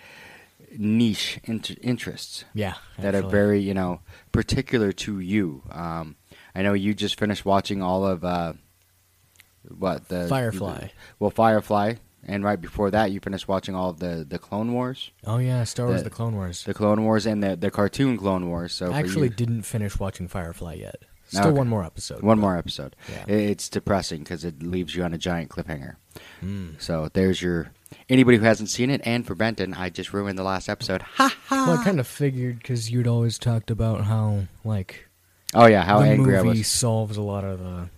niche 0.76 1.38
inter- 1.44 1.76
interests 1.80 2.44
Yeah, 2.54 2.74
that 2.98 3.14
are 3.14 3.22
very, 3.22 3.60
you 3.60 3.74
know, 3.74 4.00
particular 4.32 4.92
to 4.92 5.20
you. 5.20 5.62
Um, 5.70 6.16
I 6.54 6.62
know 6.62 6.72
you 6.72 6.94
just 6.94 7.18
finished 7.18 7.44
watching 7.44 7.82
all 7.82 8.04
of 8.04 8.24
uh, 8.24 8.54
what 9.78 10.08
the 10.08 10.26
Firefly. 10.28 10.88
Well, 11.18 11.30
Firefly, 11.30 11.94
and 12.26 12.42
right 12.44 12.60
before 12.60 12.90
that, 12.90 13.10
you 13.12 13.20
finished 13.20 13.48
watching 13.48 13.74
all 13.74 13.90
of 13.90 13.98
the 14.00 14.24
the 14.28 14.38
Clone 14.38 14.72
Wars, 14.72 15.10
Oh 15.26 15.38
yeah, 15.38 15.64
Star 15.64 15.86
Wars: 15.86 16.00
the- 16.02 16.04
The 16.04 16.14
Clone 16.14 16.34
Wars. 16.34 16.64
the 16.64 16.74
Clone 16.74 17.02
Wars, 17.04 17.26
and 17.26 17.42
the 17.42 17.56
the 17.56 17.70
cartoon 17.70 18.16
Clone 18.16 18.48
Wars. 18.48 18.72
So 18.72 18.92
I 18.92 18.98
actually 19.00 19.28
you- 19.28 19.34
didn't 19.34 19.62
finish 19.62 19.98
watching 19.98 20.28
Firefly 20.28 20.74
yet. 20.74 20.96
Still 21.28 21.46
Okay. 21.48 21.58
one 21.58 21.66
more 21.68 21.82
episode. 21.84 22.22
One 22.22 22.38
but- 22.38 22.42
more 22.42 22.56
episode. 22.56 22.94
Yeah. 23.10 23.24
I- 23.26 23.32
It's 23.32 23.68
depressing 23.68 24.20
because 24.20 24.44
it 24.44 24.62
leaves 24.62 24.94
you 24.94 25.02
on 25.02 25.12
a 25.12 25.18
giant 25.18 25.50
cliffhanger. 25.50 25.96
Mm. 26.40 26.80
So 26.80 27.08
there's 27.12 27.42
your 27.42 27.72
anybody 28.08 28.36
who 28.38 28.44
hasn't 28.44 28.70
seen 28.70 28.90
it. 28.90 29.00
And 29.04 29.26
for 29.26 29.34
Benton, 29.34 29.74
I 29.74 29.90
just 29.90 30.12
ruined 30.12 30.38
the 30.38 30.44
last 30.44 30.68
episode. 30.68 31.02
Ha 31.02 31.34
ha. 31.48 31.66
Well, 31.66 31.78
I 31.80 31.84
kind 31.84 31.98
of 31.98 32.06
figured 32.06 32.58
because 32.58 32.90
you'd 32.92 33.08
always 33.08 33.38
talked 33.38 33.72
about 33.72 34.04
how 34.04 34.42
like 34.64 35.08
Oh 35.54 35.66
yeah, 35.66 35.82
how 35.84 35.98
the 36.00 36.06
angry 36.06 36.36
I 36.38 36.42
movie 36.42 36.58
was. 36.58 36.68
solves 36.68 37.16
a 37.16 37.22
lot 37.22 37.42
of 37.44 37.58
the 37.58 37.88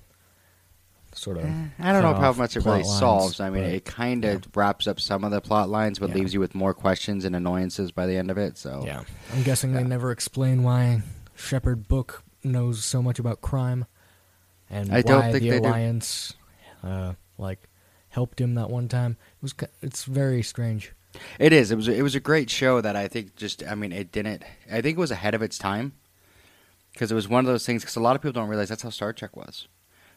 sort 1.19 1.39
of. 1.39 1.45
Eh, 1.45 1.53
I 1.81 1.93
don't 1.93 2.03
know 2.03 2.15
how 2.15 2.33
much 2.33 2.57
it 2.57 2.65
really 2.65 2.83
lines, 2.83 2.99
solves. 2.99 3.41
I 3.41 3.51
mean, 3.51 3.65
but- 3.65 3.73
it 3.73 3.85
kind 3.85 4.25
of 4.25 4.45
wraps 4.57 4.87
up 4.87 5.01
some 5.01 5.25
of 5.25 5.31
the 5.31 5.41
plot 5.41 5.69
lines, 5.69 5.99
but 5.99 6.11
Yeah. 6.11 6.17
leaves 6.17 6.35
you 6.35 6.41
with 6.41 6.55
more 6.55 6.75
questions 6.75 7.25
and 7.25 7.35
annoyances 7.37 7.93
by 7.93 8.07
the 8.07 8.17
end 8.17 8.31
of 8.31 8.39
it. 8.39 8.57
So 8.59 8.83
Yeah, 8.85 9.03
I'm 9.35 9.43
guessing 9.43 9.73
Yeah. 9.73 9.79
they 9.79 9.85
never 9.85 10.11
explain 10.11 10.63
why 10.63 11.03
Shepherd 11.35 11.89
Book 11.89 12.23
knows 12.45 12.85
so 12.85 13.03
much 13.03 13.19
about 13.19 13.41
crime, 13.41 13.85
and 14.71 14.93
I 14.93 15.03
don't 15.03 15.21
why 15.21 15.33
think 15.33 15.43
the 15.45 15.51
they 15.51 15.61
do. 15.61 15.67
Alliance, 15.67 16.35
uh, 16.83 17.15
like, 17.37 17.69
helped 18.11 18.41
him 18.41 18.55
that 18.55 18.71
one 18.71 18.89
time. 18.89 19.17
It 19.37 19.43
was 19.43 19.55
it's 19.83 20.05
very 20.05 20.43
strange. 20.43 20.93
It 21.39 21.53
is. 21.53 21.71
It 21.71 21.77
was. 21.77 21.89
It 21.89 22.03
was 22.03 22.15
a 22.15 22.21
great 22.21 22.51
show 22.51 22.81
that 22.81 22.95
I 22.95 23.09
think 23.09 23.35
just. 23.35 23.63
I 23.67 23.75
mean, 23.75 23.93
it 23.93 24.13
didn't. 24.13 24.45
I 24.71 24.81
think 24.83 24.99
it 24.99 25.01
was 25.01 25.11
ahead 25.11 25.35
of 25.35 25.43
its 25.43 25.57
time 25.59 25.93
because 26.93 27.11
it 27.11 27.15
was 27.15 27.27
one 27.29 27.41
of 27.45 27.47
those 27.51 27.65
things. 27.65 27.83
Because 27.83 27.97
a 27.97 28.01
lot 28.01 28.15
of 28.15 28.21
people 28.23 28.33
don't 28.35 28.49
realize 28.49 28.69
that's 28.69 28.83
how 28.83 28.91
Star 28.91 29.13
Trek 29.15 29.35
was. 29.37 29.69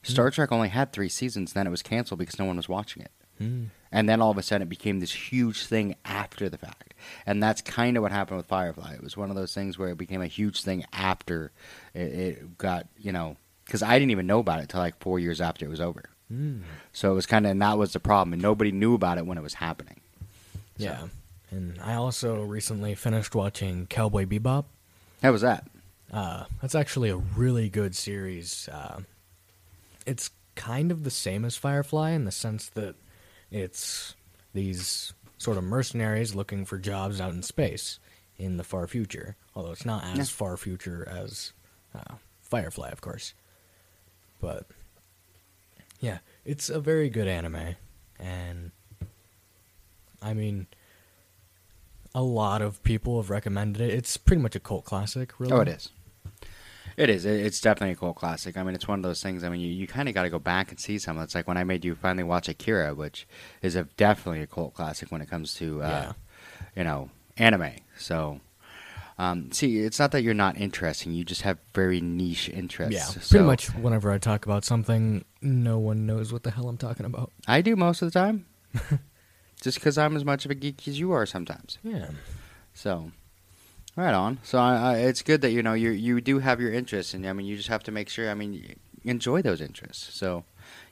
Star 0.03 0.31
Trek 0.31 0.51
only 0.51 0.69
had 0.69 0.91
three 0.91 1.09
seasons. 1.09 1.53
Then 1.53 1.67
it 1.67 1.71
was 1.71 1.83
canceled 1.83 2.19
because 2.19 2.39
no 2.39 2.45
one 2.45 2.57
was 2.57 2.69
watching 2.69 3.03
it. 3.03 3.11
Hmm. 3.37 3.65
And 3.91 4.07
then 4.07 4.21
all 4.21 4.31
of 4.31 4.37
a 4.37 4.43
sudden, 4.43 4.63
it 4.63 4.69
became 4.69 4.99
this 4.99 5.31
huge 5.31 5.65
thing 5.65 5.95
after 6.05 6.47
the 6.49 6.57
fact. 6.57 6.93
And 7.25 7.43
that's 7.43 7.61
kind 7.61 7.97
of 7.97 8.03
what 8.03 8.11
happened 8.11 8.37
with 8.37 8.45
Firefly. 8.45 8.93
It 8.93 9.03
was 9.03 9.17
one 9.17 9.29
of 9.29 9.35
those 9.35 9.53
things 9.53 9.77
where 9.77 9.89
it 9.89 9.97
became 9.97 10.21
a 10.21 10.27
huge 10.27 10.63
thing 10.63 10.85
after 10.93 11.51
it, 11.93 11.99
it 11.99 12.57
got, 12.57 12.87
you 12.97 13.11
know, 13.11 13.35
because 13.65 13.83
I 13.83 13.99
didn't 13.99 14.11
even 14.11 14.27
know 14.27 14.39
about 14.39 14.61
it 14.61 14.69
till 14.69 14.79
like 14.79 14.99
four 14.99 15.19
years 15.19 15.41
after 15.41 15.65
it 15.65 15.69
was 15.69 15.81
over. 15.81 16.03
Hmm. 16.29 16.61
So 16.93 17.11
it 17.11 17.15
was 17.15 17.25
kind 17.25 17.45
of, 17.45 17.51
and 17.51 17.61
that 17.61 17.77
was 17.77 17.93
the 17.93 17.99
problem. 17.99 18.33
And 18.33 18.41
nobody 18.41 18.71
knew 18.71 18.93
about 18.93 19.17
it 19.17 19.25
when 19.25 19.37
it 19.37 19.43
was 19.43 19.55
happening. 19.55 19.99
Yeah, 20.77 21.07
and 21.51 21.79
I 21.83 21.93
also 21.95 22.41
recently 22.41 22.95
finished 22.95 23.35
watching 23.35 23.85
Cowboy 23.85 24.25
Bebop. 24.25 24.65
How 25.21 25.31
was 25.31 25.41
that? 25.41 25.67
Uh, 26.11 26.45
that's 26.61 26.75
actually 26.75 27.09
a 27.09 27.17
really 27.17 27.69
good 27.69 27.95
series. 27.95 28.67
Uh, 28.71 29.01
it's 30.11 30.29
kind 30.55 30.91
of 30.91 31.05
the 31.05 31.09
same 31.09 31.45
as 31.45 31.55
Firefly 31.55 32.11
in 32.11 32.25
the 32.25 32.31
sense 32.31 32.67
that 32.69 32.95
it's 33.49 34.13
these 34.53 35.13
sort 35.37 35.57
of 35.57 35.63
mercenaries 35.63 36.35
looking 36.35 36.65
for 36.65 36.77
jobs 36.77 37.21
out 37.21 37.31
in 37.33 37.41
space 37.41 37.97
in 38.37 38.57
the 38.57 38.63
far 38.63 38.87
future. 38.87 39.37
Although 39.55 39.71
it's 39.71 39.85
not 39.85 40.03
as 40.19 40.29
far 40.29 40.57
future 40.57 41.07
as 41.09 41.53
uh, 41.95 42.15
Firefly, 42.41 42.89
of 42.89 42.99
course. 42.99 43.33
But 44.41 44.65
yeah, 46.01 46.17
it's 46.43 46.69
a 46.69 46.81
very 46.81 47.09
good 47.09 47.27
anime, 47.27 47.75
and 48.19 48.71
I 50.21 50.33
mean, 50.33 50.67
a 52.13 52.21
lot 52.21 52.61
of 52.61 52.83
people 52.83 53.21
have 53.21 53.29
recommended 53.29 53.81
it. 53.81 53.93
It's 53.93 54.17
pretty 54.17 54.41
much 54.41 54.55
a 54.55 54.59
cult 54.59 54.83
classic, 54.83 55.39
really. 55.39 55.53
Oh, 55.53 55.61
it 55.61 55.69
is. 55.69 55.89
It 57.01 57.09
is. 57.09 57.25
It's 57.25 57.59
definitely 57.59 57.93
a 57.93 57.95
cult 57.95 58.15
classic. 58.15 58.57
I 58.57 58.63
mean, 58.63 58.75
it's 58.75 58.87
one 58.87 58.99
of 58.99 59.03
those 59.03 59.23
things. 59.23 59.43
I 59.43 59.49
mean, 59.49 59.59
you, 59.59 59.69
you 59.69 59.87
kind 59.87 60.07
of 60.07 60.13
got 60.13 60.21
to 60.21 60.29
go 60.29 60.37
back 60.37 60.69
and 60.69 60.79
see 60.79 60.99
some. 60.99 61.17
It's 61.17 61.33
like 61.33 61.47
when 61.47 61.57
I 61.57 61.63
made 61.63 61.83
you 61.83 61.95
finally 61.95 62.23
watch 62.23 62.47
Akira, 62.47 62.93
which 62.93 63.27
is 63.63 63.75
a, 63.75 63.85
definitely 63.97 64.41
a 64.41 64.47
cult 64.47 64.75
classic 64.75 65.11
when 65.11 65.19
it 65.19 65.27
comes 65.27 65.55
to, 65.55 65.81
uh, 65.81 65.87
Yeah. 65.87 66.13
you 66.75 66.83
know, 66.83 67.09
anime. 67.37 67.71
So, 67.97 68.39
um, 69.17 69.51
see, 69.51 69.79
it's 69.79 69.97
not 69.97 70.11
that 70.11 70.21
you're 70.21 70.35
not 70.35 70.57
interesting. 70.57 71.11
You 71.13 71.23
just 71.25 71.41
have 71.41 71.57
very 71.73 72.01
niche 72.01 72.49
interests. 72.49 72.93
Yeah, 72.93 73.05
pretty 73.13 73.25
So, 73.25 73.43
much 73.45 73.67
whenever 73.73 74.11
I 74.11 74.19
talk 74.19 74.45
about 74.45 74.63
something, 74.63 75.25
no 75.41 75.79
one 75.79 76.05
knows 76.05 76.31
what 76.31 76.43
the 76.43 76.51
hell 76.51 76.69
I'm 76.69 76.77
talking 76.77 77.07
about. 77.07 77.31
I 77.47 77.61
do 77.61 77.75
most 77.75 78.03
of 78.03 78.11
the 78.11 78.19
time. 78.19 78.45
just 79.61 79.79
because 79.79 79.97
I'm 79.97 80.15
as 80.15 80.23
much 80.23 80.45
of 80.45 80.51
a 80.51 80.55
geek 80.55 80.87
as 80.87 80.99
you 80.99 81.11
are 81.13 81.25
sometimes. 81.25 81.79
Yeah. 81.83 82.09
So, 82.75 83.11
right 83.95 84.13
on. 84.13 84.39
So 84.43 84.57
I, 84.59 84.75
I, 84.75 84.97
it's 84.97 85.21
good 85.21 85.41
that 85.41 85.51
you 85.51 85.63
know 85.63 85.73
you 85.73 85.91
you 85.91 86.21
do 86.21 86.39
have 86.39 86.59
your 86.61 86.71
interests, 86.71 87.13
and 87.13 87.25
I 87.27 87.33
mean 87.33 87.45
you 87.45 87.57
just 87.57 87.69
have 87.69 87.83
to 87.83 87.91
make 87.91 88.09
sure. 88.09 88.29
I 88.29 88.33
mean, 88.33 88.75
enjoy 89.03 89.41
those 89.41 89.61
interests. 89.61 90.13
So, 90.13 90.43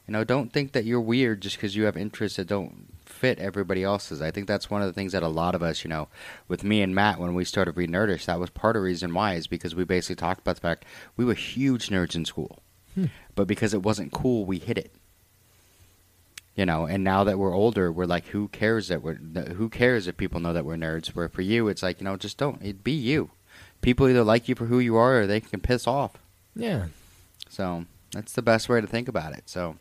you 0.08 0.12
know, 0.12 0.24
don't 0.24 0.52
think 0.52 0.72
that 0.74 0.86
you're 0.86 1.02
weird 1.02 1.42
just 1.42 1.58
because 1.58 1.76
you 1.76 1.84
have 1.84 1.98
interests 1.98 2.38
that 2.38 2.48
don't 2.48 2.88
fit 3.06 3.40
everybody 3.40 3.84
else's. 3.84 4.22
I 4.22 4.32
think 4.32 4.48
that's 4.48 4.70
one 4.70 4.82
of 4.82 4.88
the 4.88 4.94
things 4.94 5.12
that 5.12 5.24
a 5.24 5.28
lot 5.28 5.56
of 5.56 5.64
us, 5.64 5.84
you 5.84 5.90
know, 5.90 6.08
with 6.48 6.64
me 6.64 6.82
and 6.82 6.96
Matt 6.96 7.20
when 7.20 7.36
we 7.36 7.46
started 7.46 7.78
Read 7.78 7.92
Nerdish, 7.92 8.26
that 8.26 8.40
was 8.40 8.50
part 8.50 8.76
of 8.76 8.82
the 8.82 8.86
reason 8.86 9.14
why 9.14 9.34
is 9.34 9.48
because 9.48 9.76
we 9.76 9.84
basically 9.84 10.16
talked 10.16 10.42
about 10.42 10.56
the 10.56 10.62
fact 10.62 10.86
we 11.18 11.26
were 11.26 11.34
huge 11.34 11.90
nerds 11.90 12.16
in 12.16 12.26
school, 12.26 12.62
hmm. 12.96 13.06
but 13.36 13.48
because 13.48 13.74
it 13.74 13.84
wasn't 13.84 14.12
cool, 14.12 14.46
we 14.46 14.60
hid 14.60 14.78
it. 14.78 14.92
You 16.60 16.66
know, 16.66 16.86
and 16.86 17.06
now 17.06 17.24
that 17.24 17.40
we're 17.40 17.56
older, 17.56 17.90
we're 17.90 18.04
like, 18.04 18.26
who 18.26 18.50
cares 18.50 18.90
that 18.90 19.02
we're, 19.02 19.14
who 19.14 19.70
cares 19.70 20.08
if 20.08 20.18
people 20.18 20.42
know 20.42 20.52
that 20.52 20.66
we're 20.66 20.76
nerds? 20.76 21.16
Where 21.16 21.30
for 21.30 21.42
you, 21.42 21.70
it's 21.70 21.82
like, 21.82 22.02
you 22.02 22.04
know, 22.04 22.18
just 22.18 22.38
don't, 22.38 22.62
it 22.62 22.84
be 22.84 22.92
you. 22.92 23.32
People 23.80 24.10
either 24.10 24.26
like 24.26 24.50
you 24.50 24.56
for 24.56 24.66
who 24.66 24.80
you 24.80 24.98
are, 24.98 25.22
or 25.22 25.26
they 25.26 25.40
can 25.40 25.62
piss 25.62 25.88
off. 25.88 26.18
Yeah. 26.54 26.88
So 27.48 27.86
that's 28.12 28.34
the 28.34 28.42
best 28.42 28.68
way 28.68 28.82
to 28.82 28.88
think 28.88 29.08
about 29.08 29.32
it. 29.32 29.44
So, 29.46 29.78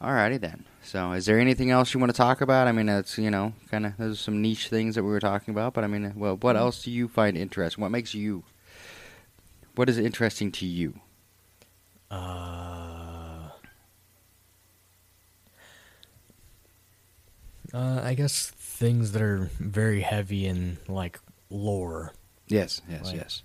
alrighty 0.00 0.40
then. 0.40 0.64
So, 0.82 1.12
is 1.12 1.26
there 1.26 1.38
anything 1.38 1.70
else 1.70 1.92
you 1.92 2.00
want 2.00 2.12
to 2.12 2.16
talk 2.16 2.40
about? 2.40 2.66
I 2.66 2.72
mean, 2.72 2.88
it's 2.88 3.18
you 3.18 3.30
know, 3.30 3.52
kind 3.70 3.84
of 3.84 3.98
there's 3.98 4.20
some 4.20 4.40
niche 4.40 4.68
things 4.68 4.94
that 4.94 5.04
we 5.04 5.10
were 5.10 5.20
talking 5.20 5.52
about, 5.52 5.74
but 5.74 5.84
I 5.84 5.86
mean, 5.86 6.14
well, 6.16 6.36
what 6.36 6.56
else 6.56 6.82
do 6.82 6.90
you 6.90 7.08
find 7.08 7.36
interesting? 7.36 7.82
What 7.82 7.90
makes 7.90 8.14
you? 8.14 8.42
What 9.74 9.90
is 9.90 9.98
interesting 9.98 10.50
to 10.52 10.64
you? 10.64 10.98
Uh, 12.10 12.69
uh, 17.72 18.00
I 18.02 18.14
guess 18.14 18.50
things 18.50 19.12
that 19.12 19.22
are 19.22 19.50
very 19.58 20.00
heavy 20.00 20.46
in 20.46 20.78
like 20.88 21.20
lore. 21.50 22.12
Yes, 22.48 22.82
yes, 22.88 23.06
Like- 23.06 23.16
yes. 23.16 23.42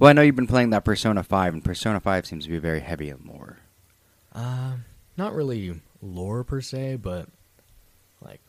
Well, 0.00 0.10
I 0.10 0.12
know 0.12 0.22
you've 0.22 0.36
been 0.36 0.46
playing 0.46 0.70
that 0.70 0.84
Persona 0.84 1.22
Five, 1.22 1.54
and 1.54 1.64
Persona 1.64 2.00
Five 2.00 2.26
seems 2.26 2.44
to 2.44 2.50
be 2.50 2.58
very 2.58 2.80
heavy 2.80 3.08
in 3.08 3.18
lore. 3.24 3.58
Uh, 4.34 4.74
not 5.16 5.34
really 5.34 5.80
lore 6.02 6.44
per 6.44 6.60
se, 6.60 6.96
but 6.96 7.28
like 8.20 8.40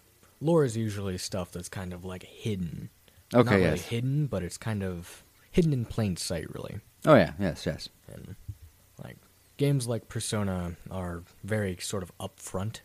lore 0.41 0.65
is 0.65 0.75
usually 0.75 1.17
stuff 1.17 1.51
that's 1.51 1.69
kind 1.69 1.93
of 1.93 2.03
like 2.03 2.23
hidden. 2.23 2.89
Okay, 3.33 3.49
not 3.49 3.55
really 3.55 3.69
yes. 3.77 3.85
hidden, 3.85 4.27
but 4.27 4.43
it's 4.43 4.57
kind 4.57 4.83
of 4.83 5.23
hidden 5.51 5.71
in 5.73 5.85
plain 5.85 6.17
sight, 6.17 6.53
really. 6.53 6.79
Oh 7.05 7.15
yeah, 7.15 7.33
yes, 7.39 7.65
yes. 7.65 7.87
And 8.11 8.35
like 9.01 9.17
games 9.57 9.87
like 9.87 10.09
Persona 10.09 10.75
are 10.91 11.23
very 11.43 11.77
sort 11.79 12.03
of 12.03 12.11
upfront 12.17 12.81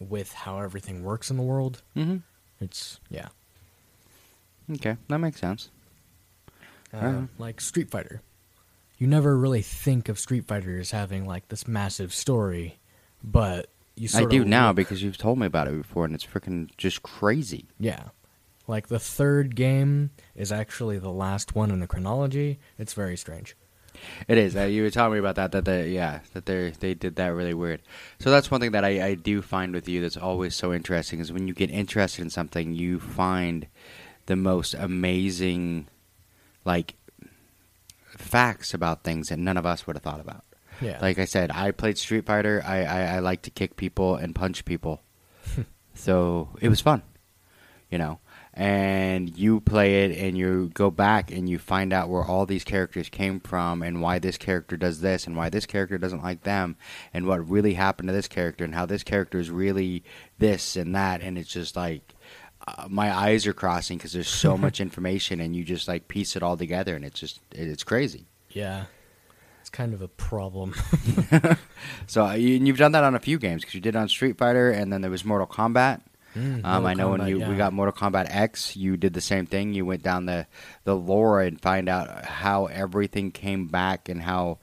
with 0.00 0.32
how 0.32 0.60
everything 0.60 1.02
works 1.02 1.30
in 1.30 1.36
the 1.36 1.42
world. 1.42 1.82
Mm-hmm. 1.96 2.18
It's 2.60 3.00
yeah, 3.10 3.28
Okay, 4.72 4.96
that 5.08 5.18
makes 5.18 5.40
sense. 5.40 5.70
uh, 6.92 6.96
Alright. 6.96 7.28
like 7.38 7.60
Street 7.60 7.90
Fighter. 7.90 8.22
You 8.98 9.06
never 9.06 9.36
really 9.36 9.62
think 9.62 10.08
of 10.08 10.18
Street 10.18 10.46
Fighter 10.46 10.78
as 10.78 10.90
having 10.90 11.26
like 11.26 11.48
this 11.48 11.68
massive 11.68 12.14
story, 12.14 12.78
but 13.22 13.68
you 13.94 14.08
I 14.14 14.24
do 14.24 14.42
of 14.42 14.48
now 14.48 14.72
because 14.72 15.02
you've 15.02 15.18
told 15.18 15.38
me 15.38 15.46
about 15.46 15.68
it 15.68 15.76
before, 15.76 16.04
and 16.06 16.14
it's 16.14 16.24
freaking 16.26 16.70
just 16.76 17.02
crazy. 17.02 17.66
Yeah. 17.78 18.04
Like 18.66 18.88
the 18.88 18.98
third 18.98 19.54
game 19.54 20.10
is 20.34 20.50
actually 20.50 20.98
the 20.98 21.10
last 21.12 21.54
one 21.54 21.70
in 21.70 21.80
the 21.80 21.86
chronology. 21.86 22.58
It's 22.78 22.94
very 22.94 23.16
strange. 23.16 23.54
It 24.28 24.38
is. 24.38 24.56
Uh, 24.56 24.62
you 24.62 24.82
were 24.82 24.90
telling 24.90 25.12
me 25.12 25.18
about 25.18 25.36
that. 25.36 25.52
That 25.52 25.64
they, 25.64 25.90
yeah, 25.90 26.20
that 26.32 26.46
they 26.46 26.70
they 26.70 26.94
did 26.94 27.16
that 27.16 27.28
really 27.28 27.54
weird. 27.54 27.82
So 28.18 28.30
that's 28.30 28.50
one 28.50 28.60
thing 28.60 28.72
that 28.72 28.84
I, 28.84 29.06
I 29.06 29.14
do 29.14 29.42
find 29.42 29.72
with 29.72 29.88
you 29.88 30.00
that's 30.00 30.16
always 30.16 30.54
so 30.54 30.72
interesting 30.72 31.20
is 31.20 31.32
when 31.32 31.48
you 31.48 31.54
get 31.54 31.70
interested 31.70 32.22
in 32.22 32.30
something, 32.30 32.72
you 32.72 32.98
find 32.98 33.66
the 34.26 34.36
most 34.36 34.74
amazing, 34.74 35.86
like, 36.64 36.94
facts 38.16 38.74
about 38.74 39.04
things 39.04 39.28
that 39.28 39.38
none 39.38 39.56
of 39.56 39.66
us 39.66 39.86
would 39.86 39.96
have 39.96 40.02
thought 40.02 40.20
about. 40.20 40.44
Yeah. 40.80 40.98
Like 41.00 41.18
I 41.18 41.24
said, 41.24 41.50
I 41.50 41.70
played 41.70 41.98
Street 41.98 42.26
Fighter. 42.26 42.62
I, 42.66 42.84
I, 42.84 43.00
I 43.16 43.18
like 43.20 43.42
to 43.42 43.50
kick 43.50 43.76
people 43.76 44.16
and 44.16 44.34
punch 44.34 44.64
people. 44.64 45.02
so 45.94 46.50
it 46.60 46.68
was 46.68 46.80
fun, 46.80 47.02
you 47.90 47.98
know. 47.98 48.20
And 48.58 49.36
you 49.36 49.60
play 49.60 50.04
it 50.04 50.16
and 50.16 50.36
you 50.36 50.70
go 50.72 50.90
back 50.90 51.30
and 51.30 51.46
you 51.46 51.58
find 51.58 51.92
out 51.92 52.08
where 52.08 52.24
all 52.24 52.46
these 52.46 52.64
characters 52.64 53.10
came 53.10 53.38
from 53.38 53.82
and 53.82 54.00
why 54.00 54.18
this 54.18 54.38
character 54.38 54.78
does 54.78 55.02
this 55.02 55.26
and 55.26 55.36
why 55.36 55.50
this 55.50 55.66
character 55.66 55.98
doesn't 55.98 56.22
like 56.22 56.42
them 56.42 56.76
and 57.12 57.26
what 57.26 57.46
really 57.46 57.74
happened 57.74 58.08
to 58.08 58.14
this 58.14 58.28
character 58.28 58.64
and 58.64 58.74
how 58.74 58.86
this 58.86 59.02
character 59.02 59.38
is 59.38 59.50
really 59.50 60.02
this 60.38 60.74
and 60.74 60.94
that. 60.94 61.20
And 61.20 61.36
it's 61.36 61.52
just 61.52 61.76
like 61.76 62.14
uh, 62.66 62.86
my 62.88 63.14
eyes 63.14 63.46
are 63.46 63.52
crossing 63.52 63.98
because 63.98 64.14
there's 64.14 64.26
so 64.26 64.56
much 64.56 64.80
information 64.80 65.38
and 65.40 65.54
you 65.54 65.62
just 65.62 65.86
like 65.86 66.08
piece 66.08 66.34
it 66.34 66.42
all 66.42 66.56
together 66.56 66.96
and 66.96 67.04
it's 67.04 67.20
just 67.20 67.40
it's 67.52 67.84
crazy. 67.84 68.24
Yeah. 68.50 68.86
It's 69.60 69.68
kind 69.68 69.92
of 69.92 70.00
a 70.00 70.08
problem. 70.08 70.74
So 72.06 72.24
uh, 72.24 72.34
you, 72.34 72.56
and 72.56 72.66
you've 72.66 72.78
done 72.78 72.92
that 72.92 73.04
on 73.04 73.14
a 73.14 73.20
few 73.20 73.38
games 73.38 73.62
because 73.62 73.74
you 73.74 73.80
did 73.80 73.94
it 73.94 73.98
on 73.98 74.08
Street 74.08 74.38
Fighter, 74.38 74.70
and 74.70 74.92
then 74.92 75.02
there 75.02 75.10
was 75.10 75.24
Mortal 75.24 75.46
Kombat. 75.46 76.00
Mm, 76.36 76.64
Um, 76.64 76.84
I 76.86 76.94
know 76.94 77.10
when 77.10 77.26
you 77.26 77.38
yeah. 77.40 77.48
we 77.48 77.56
got 77.56 77.72
Mortal 77.72 77.94
Kombat 77.94 78.26
X, 78.28 78.76
you 78.76 78.96
did 78.96 79.14
the 79.14 79.20
same 79.22 79.46
thing. 79.46 79.72
You 79.72 79.86
went 79.86 80.02
down 80.02 80.26
the 80.26 80.46
the 80.84 80.94
lore 80.94 81.40
and 81.40 81.60
find 81.60 81.88
out 81.88 82.24
how 82.26 82.66
everything 82.66 83.30
came 83.32 83.68
back 83.68 84.08
and 84.08 84.22
how 84.22 84.58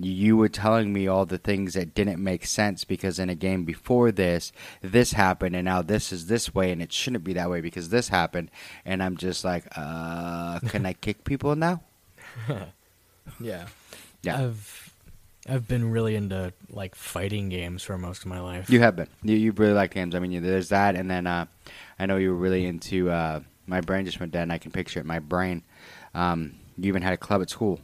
you 0.00 0.36
were 0.38 0.48
telling 0.48 0.92
me 0.92 1.06
all 1.06 1.26
the 1.26 1.36
things 1.38 1.74
that 1.74 1.94
didn't 1.94 2.22
make 2.22 2.46
sense 2.46 2.84
because 2.84 3.18
in 3.18 3.28
a 3.28 3.34
game 3.34 3.64
before 3.64 4.10
this, 4.10 4.50
this 4.80 5.12
happened 5.12 5.54
and 5.54 5.66
now 5.66 5.82
this 5.82 6.12
is 6.12 6.26
this 6.26 6.54
way 6.54 6.72
and 6.72 6.80
it 6.80 6.92
shouldn't 6.92 7.24
be 7.24 7.34
that 7.34 7.50
way 7.50 7.60
because 7.60 7.90
this 7.90 8.08
happened. 8.08 8.50
And 8.86 9.02
I'm 9.02 9.16
just 9.18 9.44
like, 9.44 9.64
uh, 9.76 10.60
can 10.60 10.86
I 10.86 10.92
kick 11.00 11.24
people 11.24 11.56
now? 11.56 11.82
Yeah. 13.40 13.66
Yeah. 14.22 14.42
I've 14.46 14.91
I've 15.48 15.66
been 15.66 15.90
really 15.90 16.14
into 16.14 16.52
like 16.70 16.94
fighting 16.94 17.48
games 17.48 17.82
for 17.82 17.98
most 17.98 18.22
of 18.22 18.26
my 18.28 18.40
life. 18.40 18.70
You 18.70 18.80
have 18.80 18.96
been. 18.96 19.08
You, 19.22 19.36
you 19.36 19.52
really 19.52 19.72
like 19.72 19.92
games. 19.92 20.14
I 20.14 20.18
mean, 20.20 20.42
there's 20.42 20.68
that, 20.68 20.94
and 20.94 21.10
then 21.10 21.26
uh, 21.26 21.46
I 21.98 22.06
know 22.06 22.16
you 22.16 22.30
were 22.30 22.36
really 22.36 22.64
into. 22.64 23.10
Uh, 23.10 23.40
my 23.66 23.80
brain 23.80 24.04
just 24.04 24.20
went 24.20 24.32
dead, 24.32 24.42
and 24.42 24.52
I 24.52 24.58
can 24.58 24.70
picture 24.70 25.00
it 25.00 25.02
in 25.02 25.06
my 25.08 25.18
brain. 25.18 25.62
Um, 26.14 26.54
you 26.78 26.88
even 26.88 27.02
had 27.02 27.12
a 27.12 27.16
club 27.16 27.42
at 27.42 27.50
school. 27.50 27.80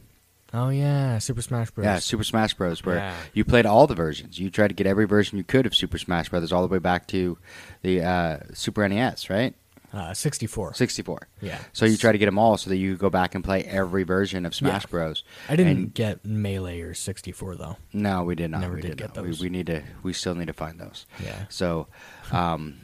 Oh 0.53 0.69
yeah, 0.69 1.19
Super 1.19 1.41
Smash 1.41 1.69
Bros. 1.71 1.85
Yeah, 1.85 1.99
Super 1.99 2.23
Smash 2.23 2.53
Bros. 2.55 2.83
Where 2.83 2.95
Yeah. 2.95 3.15
you 3.33 3.45
played 3.45 3.65
all 3.65 3.85
the 3.87 3.93
versions. 3.95 4.39
You 4.39 4.49
tried 4.49 4.69
to 4.69 4.73
get 4.73 4.87
every 4.87 5.05
version 5.05 5.37
you 5.37 5.43
could 5.43 5.65
of 5.65 5.75
Super 5.75 5.97
Smash 5.97 6.29
Brothers, 6.29 6.51
all 6.51 6.61
the 6.61 6.71
way 6.71 6.79
back 6.79 7.07
to 7.09 7.37
the 7.83 8.01
uh, 8.01 8.37
Super 8.53 8.87
NES, 8.87 9.29
right? 9.29 9.53
Uh, 9.93 10.13
64. 10.13 10.73
64. 10.75 11.27
Yeah. 11.41 11.57
So 11.73 11.85
you 11.85 11.97
try 11.97 12.11
to 12.11 12.17
get 12.17 12.25
them 12.25 12.37
all 12.37 12.57
so 12.57 12.69
that 12.69 12.77
you 12.77 12.95
go 12.95 13.09
back 13.09 13.33
and 13.35 13.43
play 13.43 13.63
every 13.63 14.03
version 14.03 14.45
of 14.45 14.53
Smash 14.53 14.83
Yeah. 14.85 14.89
Bros. 14.91 15.23
I 15.47 15.55
didn't 15.55 15.77
And- 15.77 15.93
get 15.93 16.23
Melee 16.25 16.81
or 16.81 16.93
64 16.93 17.55
though. 17.55 17.77
No, 17.93 18.23
we 18.23 18.35
did 18.35 18.51
not. 18.51 18.61
Never 18.61 18.75
we 18.75 18.81
did 18.81 18.89
not. 18.99 19.13
get 19.15 19.21
We- 19.23 19.29
those. 19.29 19.41
We, 19.41 19.49
need 19.49 19.67
to. 19.67 19.81
We 20.03 20.13
still 20.13 20.35
need 20.35 20.47
to 20.47 20.53
find 20.53 20.79
those. 20.79 21.05
Yeah. 21.23 21.45
So, 21.49 21.87
um, 22.31 22.77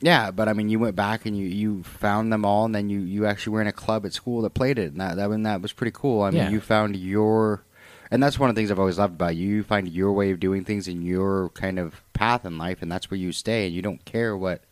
yeah, 0.00 0.30
but 0.30 0.48
I 0.48 0.52
mean, 0.52 0.68
you 0.68 0.78
went 0.78 0.94
back 0.94 1.24
and 1.26 1.36
you, 1.36 1.46
you 1.46 1.82
found 1.82 2.32
them 2.32 2.44
all, 2.44 2.64
and 2.66 2.74
then 2.74 2.90
you, 2.90 3.00
you 3.00 3.24
actually 3.26 3.54
were 3.54 3.60
in 3.62 3.66
a 3.66 3.72
club 3.72 4.04
at 4.04 4.12
school 4.12 4.42
that 4.42 4.50
played 4.50 4.78
it, 4.78 4.92
and 4.92 5.00
that 5.00 5.16
that, 5.16 5.30
and 5.30 5.46
that 5.46 5.62
was 5.62 5.72
pretty 5.72 5.92
cool. 5.92 6.22
I 6.22 6.30
mean, 6.30 6.42
Yeah. 6.42 6.50
you 6.50 6.60
found 6.60 6.96
your, 6.96 7.64
and 8.10 8.22
that's 8.22 8.38
one 8.38 8.50
of 8.50 8.54
the 8.54 8.60
things 8.60 8.70
I've 8.70 8.78
always 8.78 8.98
loved 8.98 9.14
about 9.14 9.36
you. 9.36 9.48
You 9.48 9.62
find 9.62 9.88
your 9.88 10.12
way 10.12 10.30
of 10.32 10.38
doing 10.38 10.64
things 10.64 10.86
and 10.86 11.02
your 11.02 11.48
kind 11.50 11.78
of 11.78 12.02
path 12.12 12.44
in 12.44 12.58
life, 12.58 12.82
and 12.82 12.92
that's 12.92 13.10
where 13.10 13.18
you 13.18 13.32
stay, 13.32 13.66
and 13.66 13.74
you 13.74 13.80
don't 13.82 14.04
care 14.04 14.36
what. 14.36 14.62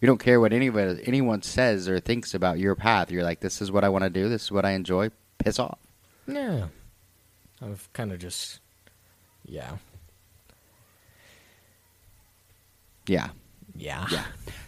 You 0.00 0.06
don't 0.06 0.18
care 0.18 0.40
what 0.40 0.52
anybody, 0.52 1.02
anyone 1.06 1.42
says 1.42 1.88
or 1.88 2.00
thinks 2.00 2.34
about 2.34 2.58
your 2.58 2.74
path. 2.74 3.10
You're 3.10 3.22
like, 3.22 3.40
this 3.40 3.62
is 3.62 3.72
what 3.72 3.84
I 3.84 3.88
want 3.88 4.04
to 4.04 4.10
do. 4.10 4.28
This 4.28 4.44
is 4.44 4.52
what 4.52 4.64
I 4.64 4.72
enjoy. 4.72 5.10
Piss 5.38 5.58
off. 5.58 5.78
Yeah. 6.26 6.66
I've 7.62 7.88
kind 7.92 8.12
of 8.12 8.18
just 8.18 8.60
yeah. 9.46 9.76
Yeah. 13.06 13.28
Yeah. 13.74 14.06
Yeah. 14.10 14.24